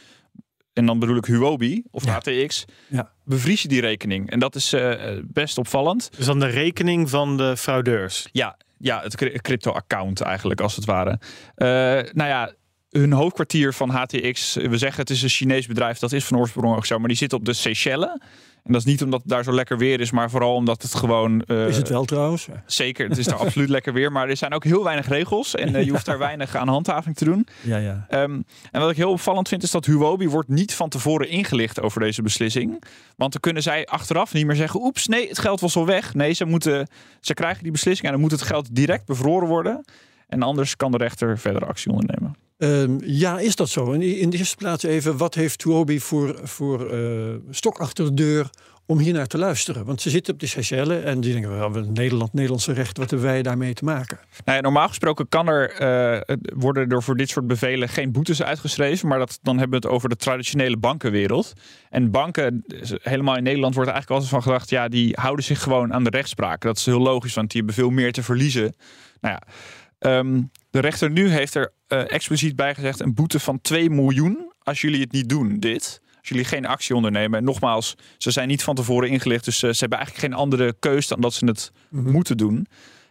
en 0.77 0.87
dan 0.87 0.99
bedoel 0.99 1.17
ik 1.17 1.25
Huobi 1.25 1.83
of 1.91 2.05
ja. 2.05 2.15
ATX, 2.15 2.65
ja. 2.89 3.13
bevries 3.25 3.63
je 3.63 3.69
die 3.69 3.81
rekening. 3.81 4.31
En 4.31 4.39
dat 4.39 4.55
is 4.55 4.75
uh, 4.75 4.93
best 5.25 5.59
opvallend. 5.59 6.11
Dus 6.17 6.27
dan 6.27 6.41
de 6.41 6.47
rekening 6.47 7.11
van 7.11 7.37
de 7.37 7.57
fraudeurs? 7.57 8.29
Ja, 8.33 8.57
ja 8.79 9.03
het 9.03 9.41
crypto-account 9.43 10.21
eigenlijk, 10.21 10.61
als 10.61 10.77
het 10.77 10.85
ware. 10.85 11.19
Uh, 11.57 11.67
nou 12.13 12.29
ja, 12.29 12.53
hun 12.91 13.13
hoofdkwartier 13.13 13.75
van 13.75 13.91
HTX, 13.91 14.55
we 14.55 14.79
zeggen 14.79 15.01
het 15.01 15.11
is 15.11 15.23
een 15.23 15.29
Chinees 15.29 15.67
bedrijf, 15.67 15.99
dat 15.99 16.13
is 16.13 16.25
van 16.25 16.39
oorsprong 16.39 16.77
ook 16.77 16.87
zo, 16.87 16.99
maar 16.99 17.09
die 17.09 17.17
zit 17.17 17.33
op 17.33 17.45
de 17.45 17.53
Seychelles. 17.53 18.21
En 18.67 18.73
dat 18.73 18.81
is 18.81 18.87
niet 18.87 19.03
omdat 19.03 19.21
het 19.21 19.29
daar 19.29 19.45
zo 19.45 19.53
lekker 19.53 19.79
weer 19.79 20.01
is, 20.01 20.11
maar 20.11 20.31
vooral 20.31 20.55
omdat 20.55 20.83
het 20.83 20.95
gewoon. 20.95 21.43
Uh, 21.47 21.69
is 21.69 21.77
het 21.77 21.89
wel 21.89 22.05
trouwens? 22.05 22.49
Zeker, 22.67 23.09
het 23.09 23.19
is 23.19 23.25
daar 23.25 23.37
absoluut 23.37 23.69
lekker 23.69 23.93
weer. 23.93 24.13
Maar 24.13 24.29
er 24.29 24.37
zijn 24.37 24.53
ook 24.53 24.65
heel 24.65 24.85
weinig 24.85 25.09
regels 25.09 25.55
en 25.55 25.75
uh, 25.75 25.85
je 25.85 25.91
hoeft 25.93 26.07
daar 26.07 26.19
weinig 26.19 26.55
aan 26.55 26.69
handhaving 26.69 27.17
te 27.17 27.25
doen. 27.25 27.47
Ja, 27.63 27.77
ja. 27.77 28.07
Um, 28.11 28.45
en 28.71 28.81
wat 28.81 28.91
ik 28.91 28.97
heel 28.97 29.11
opvallend 29.11 29.49
vind, 29.49 29.63
is 29.63 29.71
dat 29.71 29.87
Huobi 29.87 30.29
wordt 30.29 30.49
niet 30.49 30.75
van 30.75 30.89
tevoren 30.89 31.29
ingelicht 31.29 31.81
over 31.81 32.01
deze 32.01 32.23
beslissing. 32.23 32.85
Want 33.17 33.33
dan 33.33 33.41
kunnen 33.41 33.63
zij 33.63 33.87
achteraf 33.87 34.33
niet 34.33 34.47
meer 34.47 34.57
zeggen: 34.57 34.83
oeps, 34.83 35.07
nee, 35.07 35.29
het 35.29 35.39
geld 35.39 35.61
was 35.61 35.77
al 35.77 35.87
weg. 35.87 36.15
Nee, 36.15 36.33
ze, 36.33 36.45
moeten, 36.45 36.89
ze 37.21 37.35
krijgen 37.35 37.63
die 37.63 37.73
beslissing 37.73 38.07
en 38.07 38.13
dan 38.13 38.21
moet 38.21 38.31
het 38.31 38.43
geld 38.43 38.75
direct 38.75 39.07
bevroren 39.07 39.49
worden. 39.49 39.85
En 40.29 40.43
anders 40.43 40.77
kan 40.77 40.91
de 40.91 40.99
rechter 40.99 41.39
verder 41.39 41.67
actie 41.67 41.93
ondernemen. 41.93 42.46
Um, 42.59 42.99
ja, 43.05 43.39
is 43.39 43.57
dat 43.57 43.69
zo? 43.69 43.93
In, 43.93 44.31
de 44.31 44.39
eerste 44.39 44.57
plaats 44.57 44.83
even, 44.83 45.17
wat 45.17 45.35
heeft 45.35 45.63
Huobi 45.63 46.01
voor, 46.01 46.41
voor 46.43 46.95
uh, 46.95 47.35
stok 47.51 47.79
achter 47.79 48.05
de 48.05 48.15
deur 48.15 48.51
om 48.87 48.99
hier 48.99 49.13
naar 49.13 49.27
te 49.27 49.39
luisteren. 49.39 49.85
Want 49.85 50.01
ze 50.01 50.11
zitten 50.11 50.35
op 50.35 50.41
de 50.41 50.47
Seychelles 50.47 51.03
en 51.03 51.21
die 51.21 51.33
denken, 51.33 51.59
wel, 51.59 51.71
Nederland, 51.71 52.33
Nederlandse 52.33 52.73
recht, 52.73 52.99
wat 52.99 53.11
hebben 53.11 53.29
wij 53.29 53.43
daarmee 53.43 53.75
te 53.75 53.85
maken? 53.85 54.19
Nou 54.45 54.61
normaal 54.61 54.89
gesproken 54.89 55.29
kan 55.29 55.49
er, 55.49 55.81
uh, 56.29 56.37
worden 56.55 56.89
er 56.89 57.03
voor 57.03 57.17
dit 57.17 57.29
soort 57.29 57.47
bevelen 57.47 57.89
geen 57.89 58.13
boetes 58.13 58.43
uitgeschreven, 58.43 59.09
maar 59.09 59.19
dat, 59.19 59.39
dan 59.43 59.59
hebben 59.59 59.81
we 59.81 59.87
het 59.87 59.95
over 59.95 60.09
de 60.09 60.17
traditionele 60.17 60.77
bankenwereld. 60.77 61.53
En 61.91 62.11
banken, 62.11 62.65
helemaal 63.03 63.37
in 63.37 63.43
Nederland 63.43 63.75
wordt 63.75 63.91
eigenlijk 63.91 64.21
altijd 64.23 64.43
van 64.43 64.53
gedacht, 64.53 64.71
ja, 64.71 64.89
die 64.89 65.17
houden 65.21 65.45
zich 65.45 65.63
gewoon 65.63 65.93
aan 65.93 66.05
de 66.05 66.11
rechtspraak. 66.11 66.61
Dat 66.61 66.77
is 66.77 66.87
heel 66.87 67.01
logisch, 67.01 67.35
want 67.35 67.51
die 67.51 67.59
hebben 67.59 67.83
veel 67.85 67.91
meer 67.91 68.13
te 68.13 68.23
verliezen. 68.23 68.75
Nou 69.21 69.39
ja, 69.39 70.19
um, 70.19 70.51
de 70.71 70.81
rechter 70.81 71.11
nu 71.11 71.29
heeft 71.29 71.55
er 71.55 71.73
uh, 71.89 72.13
expliciet 72.13 72.57
bij 72.57 72.75
gezegd 72.75 73.01
een 73.01 73.15
boete 73.15 73.41
van 73.41 73.61
2 73.61 73.91
miljoen 73.91 74.53
als 74.63 74.81
jullie 74.81 75.01
het 75.01 75.13
niet 75.13 75.29
doen, 75.29 75.61
dit 75.61 76.01
jullie 76.29 76.45
geen 76.45 76.67
actie 76.67 76.95
ondernemen. 76.95 77.39
En 77.39 77.45
nogmaals, 77.45 77.95
ze 78.19 78.31
zijn 78.31 78.49
niet 78.49 78.63
van 78.63 78.75
tevoren 78.75 79.09
ingelicht. 79.09 79.45
Dus 79.45 79.63
uh, 79.63 79.71
ze 79.71 79.79
hebben 79.79 79.99
eigenlijk 79.99 80.27
geen 80.27 80.39
andere 80.41 80.77
keus 80.79 81.09
dan 81.09 81.21
dat 81.21 81.35
ze 81.35 81.47
het 81.47 81.73
mm-hmm. 81.91 82.13
moeten 82.13 82.37
doen. 82.37 82.67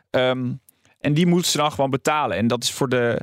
Um, 0.10 0.60
en 1.00 1.14
die 1.14 1.26
moeten 1.26 1.52
ze 1.52 1.58
dan 1.58 1.72
gewoon 1.72 1.90
betalen. 1.90 2.38
En 2.38 2.48
dat 2.48 2.64
is 2.64 2.72
voor 2.72 2.90
de 2.90 3.22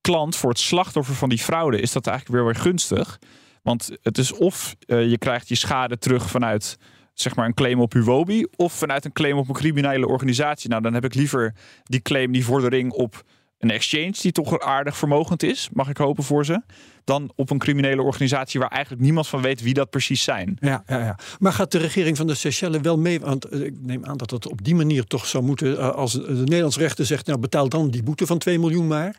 klant, 0.00 0.36
voor 0.36 0.50
het 0.50 0.58
slachtoffer 0.58 1.14
van 1.14 1.28
die 1.28 1.38
fraude, 1.38 1.80
is 1.80 1.92
dat 1.92 2.06
eigenlijk 2.06 2.36
weer 2.36 2.52
weer 2.52 2.62
gunstig. 2.62 3.18
Want 3.62 3.90
het 4.02 4.18
is 4.18 4.32
of 4.32 4.74
uh, 4.86 5.10
je 5.10 5.18
krijgt 5.18 5.48
je 5.48 5.54
schade 5.54 5.98
terug 5.98 6.30
vanuit 6.30 6.78
zeg 7.14 7.34
maar 7.34 7.46
een 7.46 7.54
claim 7.54 7.80
op 7.80 7.92
Huobi 7.92 8.46
of 8.56 8.72
vanuit 8.72 9.04
een 9.04 9.12
claim 9.12 9.36
op 9.36 9.48
een 9.48 9.54
criminele 9.54 10.06
organisatie. 10.06 10.70
Nou, 10.70 10.82
dan 10.82 10.94
heb 10.94 11.04
ik 11.04 11.14
liever 11.14 11.54
die 11.82 12.00
claim, 12.00 12.32
die 12.32 12.44
vordering 12.44 12.92
op 12.92 13.22
een 13.62 13.70
exchange 13.70 14.12
die 14.20 14.32
toch 14.32 14.60
aardig 14.60 14.96
vermogend 14.96 15.42
is, 15.42 15.68
mag 15.72 15.88
ik 15.88 15.96
hopen 15.96 16.24
voor 16.24 16.44
ze, 16.44 16.62
dan 17.04 17.32
op 17.36 17.50
een 17.50 17.58
criminele 17.58 18.02
organisatie 18.02 18.60
waar 18.60 18.68
eigenlijk 18.70 19.02
niemand 19.04 19.28
van 19.28 19.42
weet 19.42 19.62
wie 19.62 19.74
dat 19.74 19.90
precies 19.90 20.22
zijn. 20.22 20.56
Ja, 20.60 20.82
ja, 20.86 20.98
ja. 20.98 21.18
Maar 21.38 21.52
gaat 21.52 21.72
de 21.72 21.78
regering 21.78 22.16
van 22.16 22.26
de 22.26 22.34
Seychelles 22.34 22.80
wel 22.80 22.98
mee? 22.98 23.20
Want 23.20 23.44
eh, 23.44 23.60
ik 23.60 23.74
neem 23.80 24.04
aan 24.04 24.16
dat 24.16 24.30
het 24.30 24.48
op 24.48 24.64
die 24.64 24.74
manier 24.74 25.04
toch 25.04 25.26
zou 25.26 25.44
moeten. 25.44 25.78
eh, 25.78 25.88
Als 25.90 26.12
de 26.12 26.32
Nederlandse 26.44 26.78
rechter 26.78 27.06
zegt, 27.06 27.26
nou 27.26 27.38
betaal 27.38 27.68
dan 27.68 27.90
die 27.90 28.02
boete 28.02 28.26
van 28.26 28.38
2 28.38 28.58
miljoen 28.58 28.86
maar. 28.86 29.16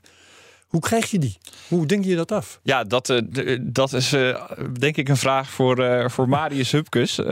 Hoe 0.67 0.82
krijg 0.82 1.12
je 1.12 1.19
die? 1.19 1.38
Hoe 1.67 1.86
denk 1.86 2.06
je 2.06 2.15
dat 2.15 2.32
af? 2.32 2.60
Ja, 2.63 2.84
dat, 2.84 3.10
eh, 3.10 3.58
dat 3.62 3.93
is 3.93 4.13
eh, 4.13 4.41
denk 4.79 4.97
ik 4.97 5.10
een 5.10 5.17
vraag 5.17 5.49
voor, 5.49 5.84
eh, 5.84 6.10
voor 6.10 6.29
Marius 6.29 6.71
Hupkes. 6.71 7.19
Eh, 7.19 7.25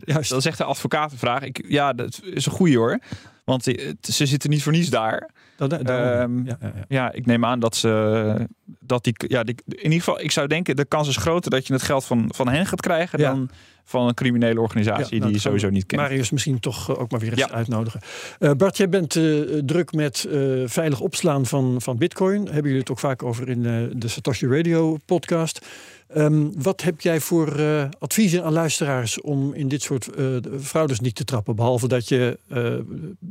Juist. 0.00 0.30
dat 0.30 0.38
is 0.38 0.46
echt 0.46 0.58
een 0.60 0.66
advocatenvraag. 0.66 1.42
Ik, 1.42 1.64
ja, 1.68 1.92
dat 1.92 2.20
is 2.24 2.46
een 2.46 2.52
goeie 2.52 2.76
hoor. 2.76 2.98
Want 3.44 3.62
ze 4.00 4.26
zitten 4.26 4.50
niet 4.50 4.62
voor 4.62 4.72
niets 4.72 4.88
daar. 4.88 5.30
Dat, 5.56 5.70
dat- 5.70 5.80
Ehm, 5.80 6.44
ja, 6.46 6.56
ja, 6.60 6.72
ja. 6.74 6.84
Ja, 6.88 7.12
ik 7.12 7.26
neem 7.26 7.44
aan 7.44 7.60
dat 7.60 7.76
ze 7.76 8.46
dat 8.80 9.04
die, 9.04 9.14
ja, 9.16 9.42
die, 9.42 9.54
in 9.66 9.82
ieder 9.82 9.98
geval, 9.98 10.20
ik 10.20 10.30
zou 10.30 10.46
denken, 10.46 10.76
de 10.76 10.84
kans 10.84 11.08
is 11.08 11.16
groter 11.16 11.50
dat 11.50 11.66
je 11.66 11.72
het 11.72 11.82
geld 11.82 12.04
van, 12.04 12.24
van 12.34 12.48
hen 12.48 12.66
gaat 12.66 12.80
krijgen 12.80 13.18
dan 13.18 13.50
van 13.84 14.08
een 14.08 14.14
criminele 14.14 14.60
organisatie 14.60 15.18
nou, 15.18 15.22
die 15.24 15.32
je 15.32 15.38
sowieso 15.38 15.70
niet 15.70 15.86
kent. 15.86 16.00
Marius 16.02 16.30
misschien 16.30 16.60
toch 16.60 16.90
eh, 16.90 17.00
ook 17.00 17.10
maar 17.10 17.20
weer 17.20 17.32
eens 17.38 17.50
uitnodigen. 17.52 18.00
Eh, 18.38 18.50
Bart, 18.52 18.76
jij 18.76 18.88
bent 18.88 19.16
eh, 19.16 19.22
druk 19.64 19.92
met 19.92 20.26
veilig 20.66 21.00
opslaan 21.00 21.46
van, 21.46 21.76
van 21.78 21.96
bitcoin. 21.96 22.44
Hebben 22.44 22.62
jullie 22.62 22.78
het 22.78 22.90
ook 22.90 22.98
vaak 22.98 23.22
over 23.22 23.48
in 23.48 23.62
de 23.96 24.08
Satoshi 24.08 24.46
Radio 24.46 24.96
podcast. 25.04 25.66
Ehm, 26.08 26.46
wat 26.58 26.82
heb 26.82 27.00
jij 27.00 27.20
voor 27.20 27.56
eh, 27.58 27.84
adviezen 27.98 28.44
aan 28.44 28.52
luisteraars 28.52 29.20
om 29.20 29.54
in 29.54 29.68
dit 29.68 29.82
soort 29.82 30.08
eh, 30.14 30.26
fraudes 30.60 31.00
niet 31.00 31.14
te 31.14 31.24
trappen? 31.24 31.56
Behalve 31.56 31.88
dat 31.88 32.08
je 32.08 32.38
eh, 32.48 32.74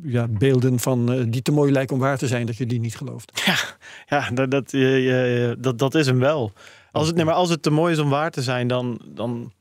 ja, 0.03 0.27
beelden 0.27 0.79
van 0.79 1.25
die 1.29 1.41
te 1.41 1.51
mooi 1.51 1.71
lijken 1.71 1.95
om 1.95 2.01
waar 2.01 2.17
te 2.17 2.27
zijn, 2.27 2.45
dat 2.45 2.57
je 2.57 2.65
die 2.65 2.79
niet 2.79 2.95
gelooft. 2.97 3.41
Ja, 4.09 4.29
dat, 4.33 4.51
dat, 4.51 4.71
je- 4.71 5.55
dat, 5.59 5.79
dat 5.79 5.95
is 5.95 6.05
hem 6.05 6.19
wel. 6.19 6.51
Als 6.91 7.07
het, 7.07 7.15
nee, 7.15 7.25
maar 7.25 7.33
als 7.33 7.49
het 7.49 7.63
te 7.63 7.69
mooi 7.69 7.93
is 7.93 7.99
om 7.99 8.09
waar 8.09 8.31
te 8.31 8.41
zijn, 8.41 8.67
dan, 8.67 8.99
dan, 9.07 9.51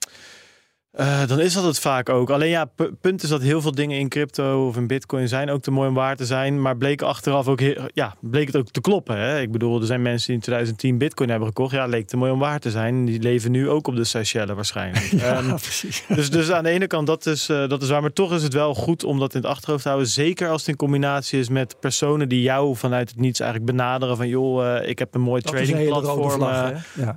eh, 0.95 1.27
dan 1.27 1.41
is 1.41 1.55
dat 1.55 1.65
het 1.65 1.79
vaak 1.79 2.09
ook. 2.09 2.31
Alleen 2.31 2.49
ja, 2.49 2.65
pu- 2.65 2.93
punt 3.01 3.23
is 3.23 3.29
dat 3.29 3.43
heel 3.43 3.61
veel 3.61 3.71
dingen 3.75 3.99
in 3.99 4.09
crypto 4.09 4.67
of 4.67 4.77
in 4.77 4.87
bitcoin 4.87 5.29
zijn 5.29 5.51
ook 5.51 5.63
te 5.63 5.71
mooi 5.71 5.89
om 5.89 5.95
waar 5.95 6.17
te 6.17 6.27
zijn. 6.27 6.61
Maar 6.63 6.77
bleek 6.77 7.03
achteraf 7.03 7.49
ook, 7.49 7.61
heel- 7.61 7.89
ja, 7.95 8.15
bleek 8.21 8.47
het 8.47 8.57
ook 8.57 8.71
te 8.71 8.81
kloppen. 8.81 9.17
Hè? 9.19 9.41
Ik 9.41 9.53
bedoel, 9.53 9.81
er 9.81 9.87
zijn 9.87 10.03
mensen 10.03 10.27
die 10.27 10.35
in 10.35 10.41
2010 10.41 10.99
bitcoin 10.99 11.29
hebben 11.29 11.49
gekocht. 11.49 11.73
Ja, 11.73 11.87
leek 11.87 12.07
te 12.07 12.17
mooi 12.17 12.31
om 12.33 12.39
waar 12.39 12.59
te 12.59 12.71
zijn. 12.71 13.05
Die 13.05 13.21
leven 13.23 13.51
nu 13.51 13.69
ook 13.69 13.87
op 13.87 13.97
de 13.97 14.05
Seychelles 14.05 14.55
waarschijnlijk. 14.55 15.13
Ehm, 15.23 15.49
precies. 15.49 16.05
dus, 16.09 16.31
dus 16.31 16.51
aan 16.51 16.65
de 16.65 16.71
ene 16.71 16.87
kant, 16.87 17.07
dat 17.07 17.27
is, 17.27 17.49
eh, 17.49 17.69
dat 17.69 17.83
is 17.83 17.89
waar. 17.89 18.01
Maar 18.01 18.13
toch 18.13 18.33
is 18.35 18.43
het 18.43 18.53
wel 18.55 18.75
goed 18.75 19.05
om 19.05 19.19
dat 19.19 19.35
in 19.35 19.41
het 19.41 19.51
achterhoofd 19.51 19.83
te 19.83 19.89
houden. 19.89 20.11
Zeker 20.11 20.49
als 20.49 20.61
het 20.61 20.71
in 20.71 20.77
combinatie 20.77 21.39
is 21.39 21.49
met 21.49 21.77
personen 21.81 22.29
die 22.29 22.43
jou 22.43 22.77
vanuit 22.77 23.09
het 23.09 23.19
niets 23.19 23.41
eigenlijk 23.41 23.71
benaderen. 23.71 24.17
Van 24.17 24.29
joh, 24.29 24.77
eh, 24.77 24.89
ik 24.89 24.99
heb 24.99 25.15
een 25.15 25.21
mooi 25.21 25.43
trading 25.43 25.89
platform. 25.89 26.41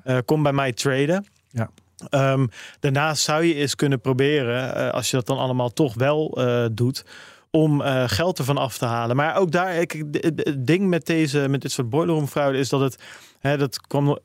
Ja. 0.03 0.21
kom 0.25 0.43
bij 0.43 0.53
mij 0.53 0.73
traden. 0.73 1.25
Ja. 1.49 1.69
Ehm, 2.09 2.47
daarnaast 2.79 3.23
zou 3.23 3.43
je 3.43 3.53
eens 3.53 3.75
kunnen 3.75 4.01
proberen, 4.01 4.75
eh, 4.75 4.89
als 4.89 5.09
je 5.09 5.15
dat 5.15 5.25
dan 5.25 5.37
allemaal 5.37 5.73
toch 5.73 5.93
wel 5.93 6.37
eh, 6.37 6.65
doet, 6.71 7.05
om 7.51 7.81
eh, 7.81 8.03
geld 8.07 8.37
ervan 8.37 8.57
af 8.57 8.77
te 8.77 8.85
halen. 8.85 9.15
Maar 9.15 9.35
ook 9.35 9.51
daar, 9.51 9.75
ik, 9.75 10.03
het 10.21 10.67
ding 10.67 10.87
met, 10.87 11.05
deze, 11.05 11.47
met 11.49 11.61
dit 11.61 11.71
soort 11.71 11.89
boiler 11.89 12.15
room 12.15 12.27
fraude 12.27 12.57
is 12.57 12.69
dat 12.69 12.81
het, 12.81 12.97
hè, 13.39 13.57
dat 13.57 13.81
kwam 13.81 14.17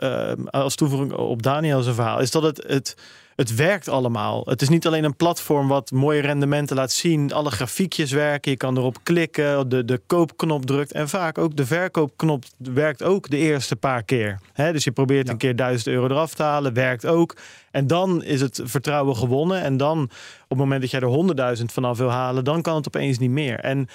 als 0.50 0.74
toevoeging 0.74 1.12
op 1.12 1.42
Daniel 1.42 1.82
zijn 1.82 1.94
verhaal, 1.94 2.20
is 2.20 2.30
dat 2.30 2.42
het, 2.42 2.64
het, 2.66 2.96
het 3.36 3.54
werkt 3.54 3.88
allemaal. 3.88 4.42
Het 4.44 4.62
is 4.62 4.68
niet 4.68 4.86
alleen 4.86 5.04
een 5.04 5.16
platform 5.16 5.68
wat 5.68 5.90
mooie 5.90 6.20
rendementen 6.20 6.76
laat 6.76 6.92
zien. 6.92 7.32
Alle 7.32 7.50
grafiekjes 7.50 8.12
werken, 8.12 8.50
je 8.50 8.56
kan 8.56 8.76
erop 8.76 8.96
klikken, 9.02 9.68
de, 9.68 9.84
de 9.84 10.00
koopknop 10.06 10.66
drukt. 10.66 10.92
En 10.92 11.08
vaak 11.08 11.38
ook 11.38 11.56
de 11.56 11.66
verkoopknop 11.66 12.44
werkt 12.56 13.02
ook 13.02 13.30
de 13.30 13.36
eerste 13.36 13.76
paar 13.76 14.02
keer. 14.02 14.40
Dus 14.54 14.84
je 14.84 14.92
probeert 14.92 15.28
een 15.28 15.36
keer 15.36 15.56
1000 15.56 15.86
euro 15.88 16.06
eraf 16.06 16.34
te 16.34 16.42
halen, 16.42 16.74
werkt 16.74 17.06
ook. 17.06 17.36
En 17.70 17.86
dan 17.86 18.22
is 18.22 18.40
het 18.40 18.60
vertrouwen 18.64 19.16
gewonnen. 19.16 19.60
En 19.60 19.76
dan, 19.76 20.02
op 20.02 20.48
het 20.48 20.58
moment 20.58 20.80
dat 20.80 20.90
jij 20.90 21.00
er 21.00 21.56
100.000 21.58 21.64
vanaf 21.64 21.98
wil 21.98 22.10
halen, 22.10 22.44
dan 22.44 22.62
kan 22.62 22.76
het 22.76 22.86
opeens 22.86 23.18
niet 23.18 23.30
meer. 23.30 23.58
En 23.58 23.88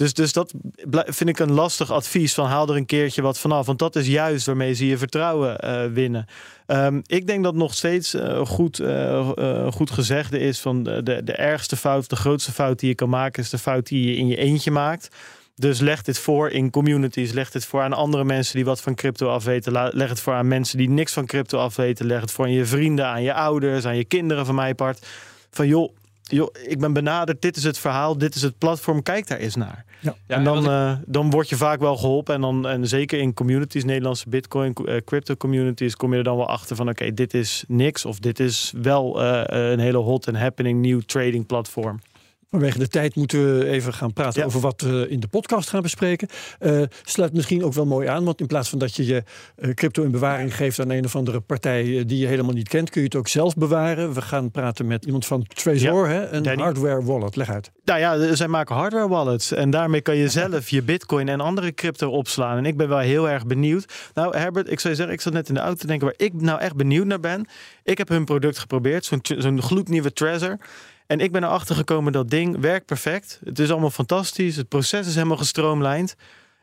dus, 0.00 0.14
dus 0.14 0.32
dat 0.32 0.54
vind 1.06 1.28
ik 1.28 1.38
een 1.38 1.52
lastig 1.52 1.90
advies 1.90 2.34
van 2.34 2.46
haal 2.46 2.68
er 2.68 2.76
een 2.76 2.86
keertje 2.86 3.22
wat 3.22 3.38
vanaf. 3.38 3.66
Want 3.66 3.78
dat 3.78 3.96
is 3.96 4.06
juist 4.06 4.46
waarmee 4.46 4.72
ze 4.72 4.86
je 4.86 4.98
vertrouwen 4.98 5.58
eh, 5.58 5.84
winnen. 5.86 6.26
Ehm, 6.66 7.00
ik 7.06 7.26
denk 7.26 7.44
dat 7.44 7.54
nog 7.54 7.74
steeds 7.74 8.14
eh, 8.14 8.46
goed, 8.46 8.78
eh, 8.78 9.72
goed 9.72 9.90
gezegde 9.90 10.38
is 10.38 10.60
van 10.60 10.82
de, 10.82 11.02
de, 11.02 11.24
de 11.24 11.32
ergste 11.32 11.76
fout, 11.76 12.10
de 12.10 12.16
grootste 12.16 12.52
fout 12.52 12.78
die 12.78 12.88
je 12.88 12.94
kan 12.94 13.08
maken, 13.08 13.42
is 13.42 13.50
de 13.50 13.58
fout 13.58 13.86
die 13.86 14.06
je 14.06 14.16
in 14.16 14.26
je 14.26 14.36
eentje 14.36 14.70
maakt. 14.70 15.08
Dus 15.56 15.80
leg 15.80 16.02
dit 16.02 16.18
voor 16.18 16.50
in 16.50 16.70
communities. 16.70 17.32
Leg 17.32 17.50
dit 17.50 17.64
voor 17.64 17.82
aan 17.82 17.92
andere 17.92 18.24
mensen 18.24 18.56
die 18.56 18.64
wat 18.64 18.80
van 18.80 18.94
crypto 18.94 19.28
afweten. 19.28 19.72
Leg 19.72 20.08
het 20.08 20.20
voor 20.20 20.32
aan 20.32 20.48
mensen 20.48 20.78
die 20.78 20.90
niks 20.90 21.12
van 21.12 21.26
crypto 21.26 21.58
afweten. 21.58 22.06
Leg 22.06 22.20
het 22.20 22.32
voor 22.32 22.44
aan 22.44 22.52
je 22.52 22.64
vrienden, 22.64 23.06
aan 23.06 23.22
je 23.22 23.34
ouders, 23.34 23.86
aan 23.86 23.96
je 23.96 24.04
kinderen 24.04 24.46
van 24.46 24.54
mij 24.54 24.74
part. 24.74 25.06
Van 25.50 25.66
joh, 25.66 25.92
joh, 26.30 26.48
ik 26.66 26.78
ben 26.78 26.92
benaderd. 26.92 27.42
Dit 27.42 27.56
is 27.56 27.64
het 27.64 27.78
verhaal. 27.78 28.18
Dit 28.18 28.34
is 28.34 28.42
het 28.42 28.58
platform. 28.58 29.02
Kijk 29.02 29.26
daar 29.28 29.38
eens 29.38 29.54
naar. 29.54 29.84
Ja. 30.00 30.14
Ja, 30.26 30.36
en 30.36 30.44
dan, 30.44 30.58
ik- 30.58 30.66
eh, 30.70 30.92
dan 31.06 31.30
word 31.30 31.48
je 31.48 31.56
vaak 31.56 31.80
wel 31.80 31.96
geholpen. 31.96 32.34
En, 32.34 32.40
dan, 32.40 32.68
en 32.68 32.88
zeker 32.88 33.18
in 33.18 33.34
communities, 33.34 33.84
Nederlandse 33.84 34.28
bitcoin, 34.28 34.74
eh, 34.74 34.96
crypto 35.04 35.34
communities, 35.36 35.96
kom 35.96 36.12
je 36.12 36.18
er 36.18 36.24
dan 36.24 36.36
wel 36.36 36.48
achter 36.48 36.76
van 36.76 36.88
oké, 36.88 37.14
dit 37.14 37.34
is 37.34 37.64
niks. 37.68 38.04
Of 38.04 38.18
dit 38.18 38.40
is 38.40 38.72
wel 38.82 39.22
eh, 39.22 39.70
een 39.70 39.78
hele 39.78 39.98
hot 39.98 40.28
and 40.28 40.36
happening 40.36 40.80
nieuw 40.80 41.00
trading 41.00 41.46
platform. 41.46 42.00
Vanwege 42.50 42.78
de 42.78 42.88
tijd 42.88 43.14
moeten 43.14 43.58
we 43.58 43.66
even 43.66 43.94
gaan 43.94 44.12
praten 44.12 44.40
Ja. 44.40 44.46
over 44.46 44.60
wat 44.60 44.80
we 44.80 45.06
in 45.08 45.20
de 45.20 45.28
podcast 45.28 45.68
gaan 45.68 45.82
bespreken. 45.82 46.28
Eh, 46.58 46.82
sluit 47.04 47.32
misschien 47.32 47.64
ook 47.64 47.72
wel 47.72 47.86
mooi 47.86 48.08
aan, 48.08 48.24
want 48.24 48.40
in 48.40 48.46
plaats 48.46 48.68
van 48.68 48.78
dat 48.78 48.94
je 48.96 49.06
je 49.06 49.22
eh, 49.56 49.70
crypto 49.74 50.02
in 50.02 50.10
bewaring 50.10 50.56
geeft 50.56 50.80
aan 50.80 50.90
een 50.90 51.04
of 51.04 51.16
andere 51.16 51.40
partij 51.40 51.98
eh, 51.98 52.02
die 52.06 52.18
je 52.18 52.26
helemaal 52.26 52.52
niet 52.54 52.68
kent, 52.68 52.90
kun 52.90 53.00
je 53.00 53.06
het 53.06 53.16
ook 53.16 53.28
zelf 53.28 53.54
bewaren. 53.56 54.12
We 54.12 54.22
gaan 54.22 54.50
praten 54.50 54.86
met 54.86 55.04
iemand 55.04 55.26
van 55.26 55.42
Trezor, 55.54 56.08
hè, 56.08 56.28
een 56.28 56.42
Danny. 56.42 56.62
hardware 56.62 57.02
wallet. 57.04 57.36
Leg 57.36 57.50
uit. 57.50 57.70
Nou 57.84 58.00
ja, 58.00 58.34
zij 58.34 58.48
maken 58.48 58.74
hardware 58.74 59.08
wallets. 59.08 59.52
En 59.52 59.70
daarmee 59.70 60.00
kan 60.00 60.16
je 60.16 60.28
zelf 60.40 60.68
je 60.68 60.82
bitcoin 60.82 61.28
en 61.28 61.40
andere 61.40 61.74
crypto 61.74 62.10
opslaan. 62.10 62.56
En 62.56 62.66
ik 62.66 62.76
ben 62.76 62.88
wel 62.88 62.98
heel 62.98 63.28
erg 63.28 63.46
benieuwd. 63.46 63.92
Nou, 64.14 64.36
Herbert, 64.36 64.70
ik 64.70 64.80
zou 64.80 64.88
je 64.92 64.98
zeggen, 64.98 65.14
ik 65.14 65.20
zat 65.20 65.32
net 65.32 65.48
in 65.48 65.54
de 65.54 65.60
auto 65.60 65.76
te 65.80 65.86
denken 65.86 66.06
waar 66.06 66.26
ik 66.26 66.32
nou 66.40 66.60
echt 66.60 66.76
benieuwd 66.76 67.06
naar 67.06 67.20
ben. 67.20 67.46
Ik 67.84 67.98
heb 67.98 68.08
hun 68.08 68.24
product 68.24 68.58
geprobeerd, 68.58 69.04
zo'n 69.04 69.18
zo'n 69.22 69.62
gloednieuwe 69.62 70.12
Trezor. 70.12 70.58
En 71.10 71.20
ik 71.20 71.32
ben 71.32 71.44
erachter 71.44 71.74
gekomen 71.74 72.12
dat 72.12 72.30
ding 72.30 72.60
werkt 72.60 72.86
perfect. 72.86 73.40
Het 73.44 73.58
is 73.58 73.70
allemaal 73.70 73.90
fantastisch. 73.90 74.56
Het 74.56 74.68
proces 74.68 75.06
is 75.06 75.14
helemaal 75.14 75.36
gestroomlijnd. 75.36 76.14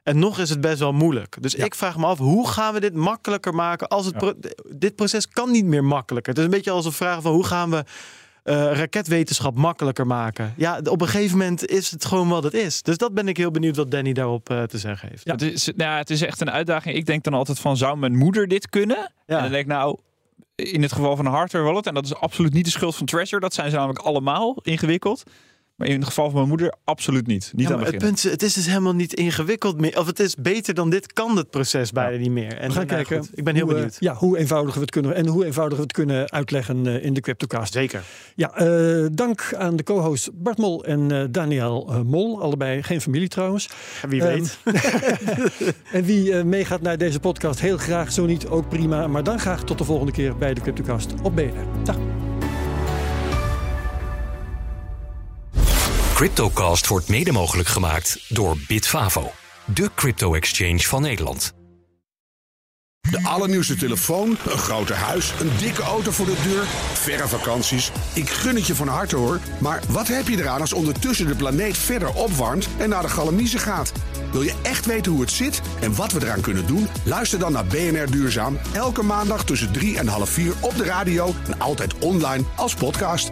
En 0.04 0.20
nog 0.20 0.40
is 0.40 0.50
het 0.50 0.62
best 0.62 0.80
wel 0.80 0.94
moeilijk. 0.94 1.38
Dus 1.40 1.56
ik 1.56 1.76
vraag 1.76 1.98
me 1.98 2.06
af, 2.06 2.18
hoe 2.18 2.48
gaan 2.48 2.74
we 2.74 2.80
dit 2.80 2.94
makkelijker 2.94 3.54
maken? 3.54 3.88
Als 3.88 4.06
het 4.06 4.18
pro- 4.18 4.34
dit 4.70 4.96
proces 4.96 5.28
kan 5.28 5.52
niet 5.52 5.66
meer 5.66 5.84
makkelijker. 5.84 6.32
Het 6.34 6.40
is 6.40 6.46
een 6.48 6.56
beetje 6.56 6.72
als 6.72 6.86
een 6.86 6.92
vraag 6.92 7.22
van 7.22 7.32
hoe 7.34 7.46
gaan 7.46 7.70
we 7.70 7.84
eh, 8.44 8.72
raketwetenschap 8.74 9.56
makkelijker 9.56 10.08
maken? 10.08 10.54
Ja, 10.58 10.80
op 10.84 11.02
een 11.02 11.08
gegeven 11.08 11.38
moment 11.38 11.66
is 11.66 11.92
het 11.92 12.06
gewoon 12.06 12.30
wat 12.30 12.44
het 12.44 12.54
is. 12.54 12.82
Dus 12.82 12.98
dat 12.98 13.14
ben 13.14 13.28
ik 13.28 13.38
heel 13.38 13.52
benieuwd 13.52 13.76
wat 13.76 13.92
Danny 13.92 14.14
daarop 14.14 14.50
eh, 14.50 14.64
te 14.64 14.78
zeggen 14.78 15.10
heeft. 15.10 15.28
Het, 15.28 15.42
is, 15.42 15.66
nou, 15.66 15.92
ja, 15.92 15.98
het 15.98 16.10
is 16.10 16.22
echt 16.22 16.42
een 16.42 16.52
uitdaging. 16.52 16.96
Ik 16.96 17.06
denk 17.06 17.24
dan 17.24 17.34
altijd 17.34 17.60
van, 17.60 17.78
zou 17.78 17.98
mijn 17.98 18.16
moeder 18.16 18.48
dit 18.48 18.70
kunnen? 18.70 18.98
Ja. 19.26 19.36
En 19.36 19.42
dan 19.42 19.52
denk 19.52 19.64
ik, 19.64 19.72
nou, 19.72 19.98
in 20.64 20.82
het 20.82 20.92
geval 20.92 21.16
van 21.16 21.26
een 21.26 21.32
hardware 21.32 21.66
wallet, 21.66 21.88
en 21.88 21.94
dat 21.94 22.06
is 22.06 22.16
absoluut 22.16 22.54
niet 22.54 22.66
de 22.66 22.72
schuld 22.72 22.96
van 22.96 23.06
Treasure, 23.06 23.42
dat 23.42 23.54
zijn 23.54 23.70
ze 23.70 23.76
namelijk 23.76 24.00
allemaal 24.00 24.58
ingewikkeld. 24.62 25.24
Maar 25.78 25.88
in 25.88 25.96
het 25.96 26.06
geval 26.06 26.26
van 26.26 26.34
mijn 26.36 26.48
moeder, 26.48 26.74
absoluut 26.84 27.28
niet. 27.28 27.52
Niet 27.56 27.68
Ja, 27.68 27.74
aan 27.74 27.80
het 27.80 27.88
het, 27.88 27.96
begin. 27.98 28.08
punt 28.16 28.26
is, 28.26 28.32
het 28.32 28.44
is 28.44 28.54
dus 28.54 28.66
helemaal 28.68 28.94
niet 28.96 29.14
ingewikkeld 29.14 29.80
meer. 29.80 30.00
Of 30.00 30.06
het 30.06 30.20
is 30.20 30.36
beter 30.36 30.74
dan 30.74 30.90
dit, 30.90 31.14
kan 31.14 31.38
het 31.38 31.50
proces 31.50 31.92
bijna 31.92 32.18
niet 32.18 32.32
meer. 32.32 32.58
En 32.58 32.68
We 32.68 32.74
gaan 32.76 32.86
kijken. 32.86 33.20
goed, 33.20 33.30
ik 33.38 33.44
ben 33.44 33.56
heel 33.56 33.64
hoe, 33.64 33.72
eh, 33.74 33.78
benieuwd. 33.80 33.98
ja, 34.00 34.14
hoe 34.14 34.38
eenvoudig 34.38 34.74
we 34.74 34.80
het 34.82 34.92
kunnen 34.92 35.16
en 35.16 35.28
hoe 35.28 35.46
eenvoudig 35.46 35.78
we 35.78 35.84
het 35.84 35.92
kunnen 35.94 36.32
uitleggen 36.32 36.88
eh, 36.88 37.06
in 37.06 37.14
de 37.14 37.20
Cryptocast. 37.22 37.74
Zeker. 37.74 38.04
Ja, 38.36 38.56
eh, 38.56 39.06
dank 39.12 39.54
aan 39.58 39.76
de 39.76 39.84
co-hosts 39.84 40.30
Bart 40.34 40.58
Mol 40.58 40.86
en 40.86 41.12
eh, 41.12 41.24
Daniel 41.30 42.04
Mol. 42.06 42.42
Allebei 42.42 42.84
geen 42.84 43.02
familie 43.02 43.28
trouwens. 43.28 43.70
Wie 44.10 44.22
Ehm, 44.24 44.34
weet. 44.34 44.58
En 45.92 46.04
wie 46.04 46.34
eh, 46.34 46.44
meegaat 46.44 46.82
naar 46.82 46.98
deze 46.98 47.20
podcast, 47.20 47.60
heel 47.60 47.78
graag. 47.78 48.12
Zo 48.12 48.26
niet, 48.26 48.48
ook 48.48 48.70
prima. 48.70 49.08
Maar 49.08 49.24
dan 49.24 49.40
graag 49.40 49.64
tot 49.64 49.78
de 49.78 49.84
volgende 49.84 50.12
keer 50.12 50.38
bij 50.38 50.54
de 50.54 50.62
Cryptocast 50.62 51.14
op 51.24 51.36
BNR. 51.36 51.66
Dag. 51.84 51.98
Cryptocast 56.18 56.88
wordt 56.88 57.08
mede 57.08 57.32
mogelijk 57.32 57.68
gemaakt 57.68 58.26
door 58.30 58.58
Bitfavo, 58.68 59.32
de 59.66 59.90
crypto-exchange 59.96 60.80
van 60.80 61.02
Nederland. 61.02 61.54
De 63.10 63.24
allernieuwste 63.24 63.76
telefoon, 63.76 64.30
een 64.30 64.58
groter 64.58 64.96
huis, 64.96 65.34
een 65.40 65.52
dikke 65.58 65.82
auto 65.82 66.12
voor 66.12 66.26
de 66.26 66.42
deur, 66.44 66.64
verre 66.94 67.28
vakanties. 67.28 67.92
Ik 68.14 68.30
gun 68.30 68.56
het 68.56 68.68
je 68.68 68.76
van 68.76 68.88
harte 68.88 69.16
hoor. 69.16 69.40
Maar 69.60 69.82
wat 69.90 70.08
heb 70.08 70.28
je 70.28 70.38
eraan 70.38 70.62
als 70.62 70.74
ondertussen 70.74 71.28
de 71.28 71.36
planeet 71.36 71.78
verder 71.78 72.14
opwarmt 72.14 72.68
en 72.78 72.90
naar 72.90 73.02
de 73.02 73.10
galamiezen 73.10 73.60
gaat? 73.60 73.92
Wil 74.32 74.42
je 74.42 74.56
echt 74.62 74.86
weten 74.86 75.12
hoe 75.12 75.22
het 75.22 75.32
zit 75.32 75.62
en 75.82 75.96
wat 75.96 76.12
we 76.12 76.22
eraan 76.22 76.42
kunnen 76.42 76.68
doen? 76.68 76.88
Luister 77.04 77.40
dan 77.40 77.52
naar 77.52 77.66
BNR 77.66 78.12
Duurzaam. 78.12 78.60
Elke 78.74 79.04
maandag 79.04 79.46
tussen 79.46 79.72
3 79.72 79.98
en 79.98 80.08
half 80.08 80.30
4 80.30 80.54
op 80.62 80.78
de 80.78 80.84
radio 80.84 81.34
en 81.48 81.60
altijd 81.60 81.98
online 81.98 82.44
als 82.56 82.74
podcast. 82.74 83.32